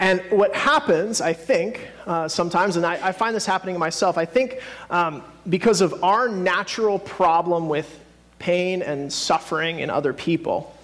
And 0.03 0.21
what 0.31 0.53
happens, 0.53 1.21
I 1.21 1.31
think, 1.31 1.87
uh, 2.05 2.27
sometimes, 2.27 2.75
and 2.75 2.85
I, 2.85 3.07
I, 3.07 3.13
find 3.13 3.33
this 3.33 3.45
happening 3.45 3.79
myself, 3.79 4.17
I 4.17 4.25
think 4.25 4.59
um, 4.89 5.23
because 5.47 5.79
of 5.79 6.03
our 6.03 6.27
natural 6.27 6.99
problem 6.99 7.69
with 7.69 8.01
pain 8.37 8.81
and 8.81 9.11
suffering 9.11 9.79
in 9.79 9.89
other 9.89 10.11
people, 10.11 10.75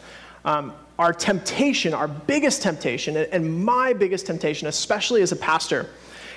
um, 0.45 0.73
our 0.97 1.11
temptation, 1.11 1.93
our 1.93 2.07
biggest 2.07 2.61
temptation, 2.61 3.17
and 3.17 3.65
my 3.65 3.91
biggest 3.91 4.25
temptation, 4.25 4.69
especially 4.69 5.21
as 5.21 5.33
a 5.33 5.35
pastor, 5.35 5.89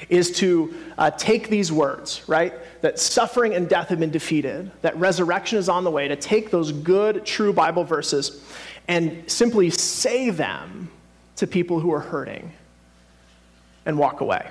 is 0.08 0.32
to 0.38 0.74
uh, 0.98 1.08
take 1.12 1.48
these 1.48 1.70
words, 1.70 2.24
right? 2.26 2.52
That 2.80 2.98
suffering 2.98 3.54
and 3.54 3.68
death 3.68 3.90
have 3.90 4.00
been 4.00 4.10
defeated, 4.10 4.72
that 4.80 4.96
resurrection 4.96 5.56
is 5.56 5.68
on 5.68 5.84
the 5.84 5.90
way, 5.92 6.08
to 6.08 6.16
take 6.16 6.50
those 6.50 6.72
good, 6.72 7.24
true 7.24 7.52
Bible 7.52 7.84
verses 7.84 8.44
and 8.88 9.22
simply 9.30 9.70
say 9.70 10.30
them 10.30 10.90
to 11.36 11.46
people 11.46 11.78
who 11.78 11.92
are 11.92 12.00
hurting 12.00 12.50
and 13.86 13.98
walk 13.98 14.20
away. 14.20 14.48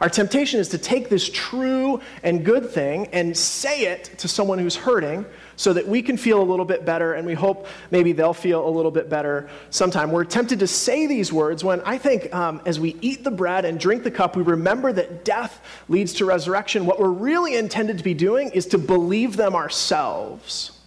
Our 0.00 0.10
temptation 0.10 0.60
is 0.60 0.68
to 0.70 0.78
take 0.78 1.08
this 1.08 1.28
true 1.28 2.00
and 2.22 2.44
good 2.44 2.70
thing 2.70 3.06
and 3.12 3.36
say 3.36 3.86
it 3.86 4.04
to 4.18 4.28
someone 4.28 4.58
who's 4.58 4.76
hurting 4.76 5.24
so 5.56 5.72
that 5.72 5.88
we 5.88 6.02
can 6.02 6.18
feel 6.18 6.42
a 6.42 6.44
little 6.44 6.66
bit 6.66 6.84
better 6.84 7.14
and 7.14 7.26
we 7.26 7.32
hope 7.32 7.66
maybe 7.90 8.12
they'll 8.12 8.34
feel 8.34 8.68
a 8.68 8.68
little 8.68 8.90
bit 8.90 9.08
better 9.08 9.48
sometime. 9.70 10.12
We're 10.12 10.24
tempted 10.24 10.58
to 10.58 10.66
say 10.66 11.06
these 11.06 11.32
words 11.32 11.64
when 11.64 11.80
I 11.82 11.96
think 11.96 12.34
um, 12.34 12.60
as 12.66 12.78
we 12.78 12.96
eat 13.00 13.24
the 13.24 13.30
bread 13.30 13.64
and 13.64 13.80
drink 13.80 14.04
the 14.04 14.10
cup, 14.10 14.36
we 14.36 14.42
remember 14.42 14.92
that 14.92 15.24
death 15.24 15.62
leads 15.88 16.12
to 16.14 16.26
resurrection. 16.26 16.84
What 16.84 17.00
we're 17.00 17.08
really 17.08 17.56
intended 17.56 17.96
to 17.96 18.04
be 18.04 18.14
doing 18.14 18.50
is 18.50 18.66
to 18.66 18.78
believe 18.78 19.36
them 19.36 19.54
ourselves 19.54 20.78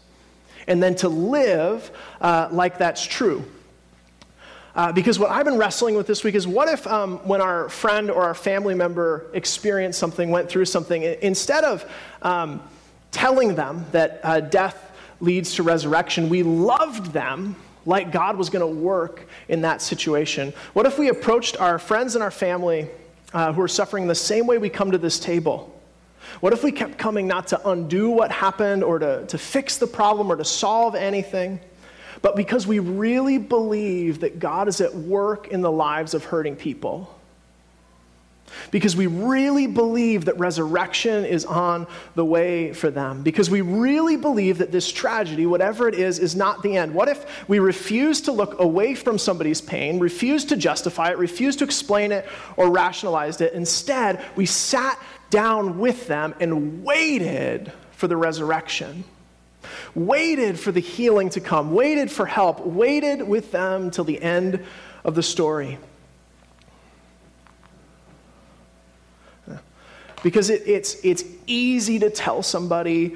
and 0.67 0.83
then 0.83 0.93
to 0.95 1.09
live 1.09 1.89
uh, 2.21 2.49
like 2.51 2.77
that's 2.77 3.03
true. 3.03 3.43
Uh, 4.79 4.93
because 4.93 5.19
what 5.19 5.29
I've 5.29 5.43
been 5.43 5.57
wrestling 5.57 5.95
with 5.95 6.07
this 6.07 6.23
week 6.23 6.35
is 6.35 6.47
what 6.47 6.69
if, 6.69 6.87
um, 6.87 7.17
when 7.27 7.41
our 7.41 7.67
friend 7.67 8.09
or 8.09 8.23
our 8.23 8.33
family 8.33 8.73
member 8.73 9.29
experienced 9.33 9.99
something, 9.99 10.29
went 10.29 10.47
through 10.47 10.63
something, 10.63 11.03
instead 11.03 11.65
of 11.65 11.83
um, 12.21 12.63
telling 13.11 13.55
them 13.55 13.85
that 13.91 14.21
uh, 14.23 14.39
death 14.39 14.97
leads 15.19 15.55
to 15.55 15.63
resurrection, 15.63 16.29
we 16.29 16.43
loved 16.43 17.11
them 17.11 17.57
like 17.85 18.13
God 18.13 18.37
was 18.37 18.49
going 18.49 18.61
to 18.61 18.81
work 18.81 19.27
in 19.49 19.59
that 19.63 19.81
situation? 19.81 20.53
What 20.71 20.85
if 20.85 20.97
we 20.97 21.09
approached 21.09 21.59
our 21.59 21.77
friends 21.77 22.15
and 22.15 22.23
our 22.23 22.31
family 22.31 22.87
uh, 23.33 23.51
who 23.51 23.61
are 23.61 23.67
suffering 23.67 24.07
the 24.07 24.15
same 24.15 24.47
way 24.47 24.59
we 24.59 24.69
come 24.69 24.91
to 24.91 24.97
this 24.97 25.19
table? 25.19 25.77
What 26.39 26.53
if 26.53 26.63
we 26.63 26.71
kept 26.71 26.97
coming 26.97 27.27
not 27.27 27.47
to 27.47 27.69
undo 27.69 28.09
what 28.11 28.31
happened 28.31 28.85
or 28.85 28.97
to, 28.97 29.25
to 29.25 29.37
fix 29.37 29.75
the 29.75 29.87
problem 29.87 30.31
or 30.31 30.37
to 30.37 30.45
solve 30.45 30.95
anything? 30.95 31.59
But 32.21 32.35
because 32.35 32.67
we 32.67 32.79
really 32.79 33.37
believe 33.37 34.21
that 34.21 34.39
God 34.39 34.67
is 34.67 34.81
at 34.81 34.95
work 34.95 35.47
in 35.47 35.61
the 35.61 35.71
lives 35.71 36.13
of 36.13 36.25
hurting 36.25 36.55
people. 36.55 37.15
Because 38.71 38.95
we 38.95 39.05
really 39.05 39.67
believe 39.67 40.25
that 40.25 40.37
resurrection 40.39 41.23
is 41.23 41.45
on 41.45 41.85
the 42.15 42.25
way 42.25 42.73
for 42.73 42.89
them. 42.89 43.21
Because 43.21 43.47
we 43.49 43.61
really 43.61 44.17
believe 44.17 44.57
that 44.57 44.71
this 44.71 44.91
tragedy, 44.91 45.45
whatever 45.45 45.87
it 45.87 45.93
is, 45.93 46.17
is 46.17 46.35
not 46.35 46.63
the 46.63 46.75
end. 46.75 46.93
What 46.93 47.09
if 47.09 47.47
we 47.47 47.59
refuse 47.59 48.21
to 48.21 48.31
look 48.31 48.59
away 48.59 48.95
from 48.95 49.19
somebody's 49.19 49.61
pain, 49.61 49.99
refuse 49.99 50.45
to 50.45 50.57
justify 50.57 51.11
it, 51.11 51.19
refuse 51.19 51.55
to 51.57 51.63
explain 51.63 52.11
it 52.11 52.25
or 52.57 52.71
rationalize 52.71 53.39
it? 53.39 53.53
Instead, 53.53 54.23
we 54.35 54.47
sat 54.47 54.99
down 55.29 55.77
with 55.77 56.07
them 56.07 56.33
and 56.39 56.83
waited 56.83 57.71
for 57.91 58.07
the 58.07 58.17
resurrection 58.17 59.03
waited 59.95 60.59
for 60.59 60.71
the 60.71 60.79
healing 60.79 61.29
to 61.29 61.39
come, 61.39 61.73
waited 61.73 62.11
for 62.11 62.25
help, 62.25 62.65
waited 62.65 63.21
with 63.21 63.51
them 63.51 63.91
till 63.91 64.03
the 64.03 64.21
end 64.21 64.65
of 65.03 65.15
the 65.15 65.23
story. 65.23 65.77
Because 70.21 70.49
it, 70.49 70.63
it's, 70.67 70.97
it's 71.03 71.23
easy 71.47 71.99
to 71.99 72.09
tell 72.09 72.43
somebody 72.43 73.15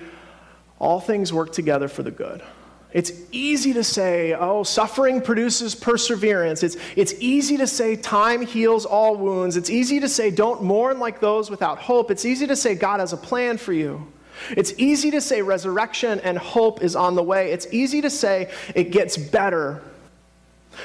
all 0.80 1.00
things 1.00 1.34
work 1.34 1.52
together 1.52 1.88
for 1.88 2.04
the 2.04 2.12
good. 2.12 2.42
It's 2.94 3.12
easy 3.32 3.74
to 3.74 3.84
say, 3.84 4.34
oh, 4.34 4.62
suffering 4.62 5.20
produces 5.20 5.74
perseverance. 5.74 6.62
It's, 6.62 6.78
it's 6.96 7.14
easy 7.20 7.58
to 7.58 7.66
say 7.66 7.96
time 7.96 8.46
heals 8.46 8.86
all 8.86 9.16
wounds. 9.16 9.58
It's 9.58 9.72
easy 9.72 10.00
to 10.02 10.08
say 10.08 10.30
don't 10.30 10.62
mourn 10.62 11.00
like 11.00 11.20
those 11.20 11.50
without 11.50 11.80
hope. 11.80 12.12
It's 12.12 12.24
easy 12.24 12.46
to 12.48 12.56
say 12.56 12.76
God 12.76 13.00
has 13.00 13.12
a 13.12 13.18
plan 13.18 13.58
for 13.58 13.74
you. 13.74 14.06
It's 14.52 14.74
easy 14.78 15.12
to 15.12 15.22
say 15.22 15.42
resurrection 15.42 16.20
and 16.22 16.38
hope 16.38 16.82
is 16.82 16.96
on 16.96 17.16
the 17.16 17.24
way. 17.24 17.52
It's 17.52 17.68
easy 17.72 18.02
to 18.02 18.10
say 18.10 18.52
it 18.76 18.86
gets 18.86 19.18
better. 19.18 19.82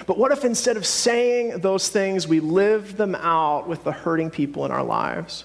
But 0.07 0.19
what 0.19 0.33
if 0.33 0.45
instead 0.45 0.77
of 0.77 0.87
saying 0.87 1.61
those 1.61 1.89
things, 1.89 2.29
we 2.29 2.41
lived 2.41 2.97
them 2.97 3.15
out 3.15 3.69
with 3.69 3.85
the 3.85 3.93
hurting 3.93 4.31
people 4.31 4.65
in 4.65 4.71
our 4.71 4.85
lives? 4.85 5.45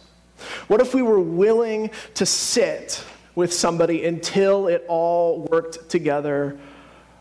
What 0.67 0.81
if 0.81 0.93
we 0.93 1.01
were 1.01 1.19
willing 1.19 1.91
to 2.15 2.25
sit 2.25 3.03
with 3.35 3.53
somebody 3.53 4.05
until 4.05 4.67
it 4.67 4.85
all 4.87 5.47
worked 5.49 5.89
together 5.89 6.57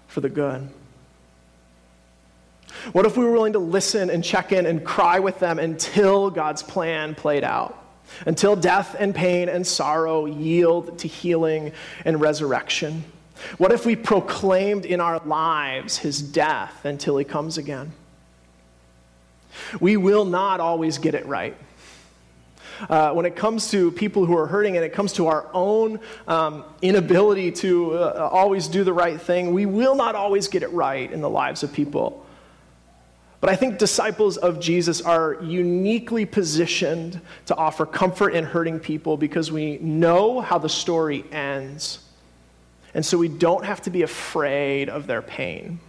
for 0.09 0.21
the 0.21 0.29
good? 0.29 0.69
What 2.93 3.07
if 3.07 3.17
we 3.17 3.25
were 3.25 3.33
willing 3.33 3.53
to 3.53 3.59
listen 3.59 4.11
and 4.11 4.25
check 4.25 4.51
in 4.51 4.67
and 4.67 4.85
cry 4.85 5.21
with 5.21 5.39
them 5.39 5.59
until 5.59 6.31
God's 6.31 6.63
plan 6.63 7.15
played 7.15 7.45
out? 7.45 7.82
Until 8.27 8.57
death 8.57 8.95
and 8.99 9.15
pain 9.15 9.49
and 9.49 9.67
sorrow 9.67 10.27
yield 10.27 10.99
to 11.01 11.09
healing 11.09 11.73
and 12.05 12.21
resurrection? 12.21 13.05
What 13.59 13.73
if 13.73 13.85
we 13.85 13.97
proclaimed 13.97 14.85
in 14.85 15.01
our 15.01 15.19
lives 15.21 15.99
his 15.99 16.23
death 16.23 16.85
until 16.85 17.17
he 17.17 17.25
comes 17.25 17.59
again? 17.59 17.93
We 19.81 19.97
will 19.97 20.25
not 20.25 20.61
always 20.61 20.99
get 20.99 21.15
it 21.15 21.27
right 21.27 21.57
uh, 22.89 23.13
when 23.13 23.27
it 23.27 23.37
comes 23.37 23.71
to 23.71 23.91
people 23.93 24.27
who 24.27 24.37
are 24.37 24.47
hurting 24.47 24.77
and 24.77 24.85
it 24.85 24.93
comes 24.93 25.13
to 25.15 25.27
our 25.27 25.49
own 25.53 26.01
um, 26.27 26.65
inability 26.81 27.53
to 27.53 27.95
uh, 27.95 28.29
always 28.33 28.69
do 28.69 28.85
the 28.85 28.93
right 28.93 29.21
thing, 29.21 29.53
we 29.53 29.67
will 29.67 29.95
not 29.95 30.15
always 30.15 30.49
get 30.49 30.63
it 30.63 30.73
right 30.73 31.11
in 31.11 31.21
the 31.21 31.31
lives 31.31 31.63
of 31.63 31.73
people. 31.73 32.27
But 33.43 33.51
I 33.51 33.57
think 33.57 33.79
disciples 33.79 34.37
of 34.37 34.61
Jesus 34.61 35.03
are 35.03 35.37
uniquely 35.43 36.25
positioned 36.25 37.21
to 37.47 37.57
offer 37.57 37.85
comfort 37.85 38.37
in 38.37 38.45
hurting 38.45 38.79
people 38.79 39.17
because 39.17 39.51
we 39.51 39.79
know 39.79 40.41
how 40.41 40.59
the 40.59 40.69
story 40.69 41.25
ends. 41.33 41.99
And 42.95 43.05
so 43.05 43.19
we 43.19 43.27
don't 43.27 43.65
have 43.65 43.83
to 43.83 43.91
be 43.91 44.03
afraid 44.03 44.89
of 44.89 45.09
their 45.09 45.23
pain. 45.23 45.81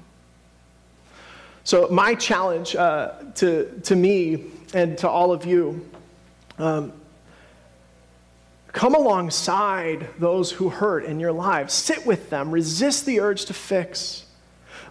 So, 1.63 1.87
my 1.89 2.15
challenge 2.15 2.75
uh, 2.75 3.11
to, 3.35 3.79
to 3.83 3.95
me 3.95 4.45
and 4.73 4.97
to 4.97 5.07
all 5.07 5.31
of 5.31 5.45
you 5.45 5.87
um, 6.57 6.91
come 8.69 8.95
alongside 8.95 10.09
those 10.17 10.49
who 10.49 10.69
hurt 10.69 11.05
in 11.05 11.19
your 11.19 11.31
lives. 11.31 11.71
Sit 11.75 12.03
with 12.03 12.31
them. 12.31 12.49
Resist 12.49 13.05
the 13.05 13.19
urge 13.19 13.45
to 13.45 13.53
fix. 13.53 14.22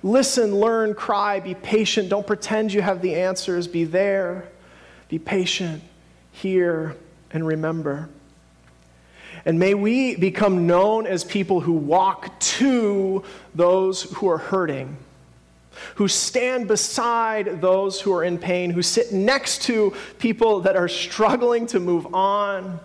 Listen, 0.02 0.56
learn, 0.56 0.94
cry, 0.94 1.40
be 1.40 1.54
patient. 1.54 2.08
Don't 2.08 2.26
pretend 2.26 2.72
you 2.72 2.82
have 2.82 3.02
the 3.02 3.14
answers. 3.14 3.68
Be 3.68 3.84
there. 3.84 4.48
Be 5.08 5.18
patient. 5.18 5.82
Hear 6.32 6.96
and 7.30 7.46
remember. 7.46 8.08
And 9.44 9.58
may 9.58 9.74
we 9.74 10.16
become 10.16 10.66
known 10.66 11.06
as 11.06 11.24
people 11.24 11.60
who 11.60 11.72
walk 11.72 12.38
to 12.40 13.24
those 13.54 14.02
who 14.02 14.28
are 14.28 14.38
hurting 14.38 14.96
who 15.96 16.08
stand 16.08 16.68
beside 16.68 17.60
those 17.60 18.00
who 18.00 18.12
are 18.12 18.24
in 18.24 18.38
pain, 18.38 18.70
who 18.70 18.82
sit 18.82 19.12
next 19.12 19.62
to 19.62 19.94
people 20.18 20.60
that 20.60 20.76
are 20.76 20.88
struggling 20.88 21.66
to 21.66 21.80
move 21.80 22.14
on 22.14 22.78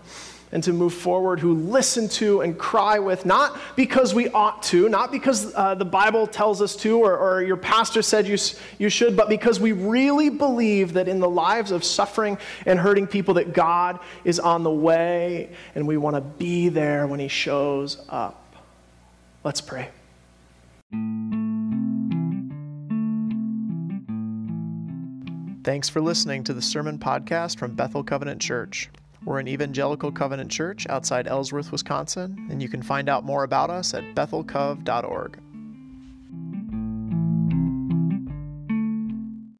and 0.52 0.64
to 0.64 0.74
move 0.74 0.94
forward, 0.94 1.40
who 1.40 1.54
listen 1.54 2.08
to 2.08 2.42
and 2.42 2.58
cry 2.58 3.00
with, 3.00 3.26
not 3.26 3.60
because 3.76 4.14
we 4.14 4.30
ought 4.30 4.64
to, 4.64 4.88
not 4.88 5.12
because 5.12 5.54
uh, 5.56 5.76
the 5.76 5.86
Bible 5.86 6.26
tells 6.26 6.62
us 6.62 6.76
to 6.78 7.00
or, 7.00 7.18
or 7.18 7.44
your 7.44 7.58
pastor 7.58 8.02
said 8.02 8.28
you, 8.28 8.38
you 8.78 8.90
should, 8.90 9.18
but 9.18 9.28
because 9.28 9.60
we 9.60 9.74
really 9.74 10.30
believe 10.30 10.94
that 10.94 11.08
in 11.08 11.20
the 11.20 11.30
lives 11.30 11.72
of 11.72 11.84
suffering 11.84 12.38
and 12.66 12.80
hurting 12.80 13.08
people 13.08 13.34
that 13.36 13.54
God 13.54 14.00
is 14.24 14.40
on 14.40 14.64
the 14.64 14.72
way 14.72 15.50
and 15.76 15.86
we 15.86 15.98
want 15.98 16.16
to 16.16 16.22
be 16.22 16.70
there 16.70 17.08
when 17.08 17.20
he 17.20 17.28
shows 17.28 17.98
up. 18.10 18.56
Let's 19.44 19.62
pray. 19.62 19.90
Thanks 25.64 25.90
for 25.90 26.00
listening 26.00 26.46
to 26.46 26.54
the 26.54 26.62
Sermon 26.62 26.98
Podcast 26.98 27.60
from 27.60 27.76
Bethel 27.76 28.02
Covenant 28.02 28.42
Church. 28.42 28.90
We're 29.28 29.40
an 29.40 29.50
evangelical 29.50 30.10
covenant 30.10 30.50
church 30.50 30.88
outside 30.88 31.28
Ellsworth, 31.28 31.74
Wisconsin, 31.74 32.48
and 32.50 32.62
you 32.62 32.70
can 32.70 32.82
find 32.82 33.10
out 33.10 33.26
more 33.26 33.44
about 33.44 33.70
us 33.70 33.94
at 33.94 34.16
bethelcov.org. 34.16 35.40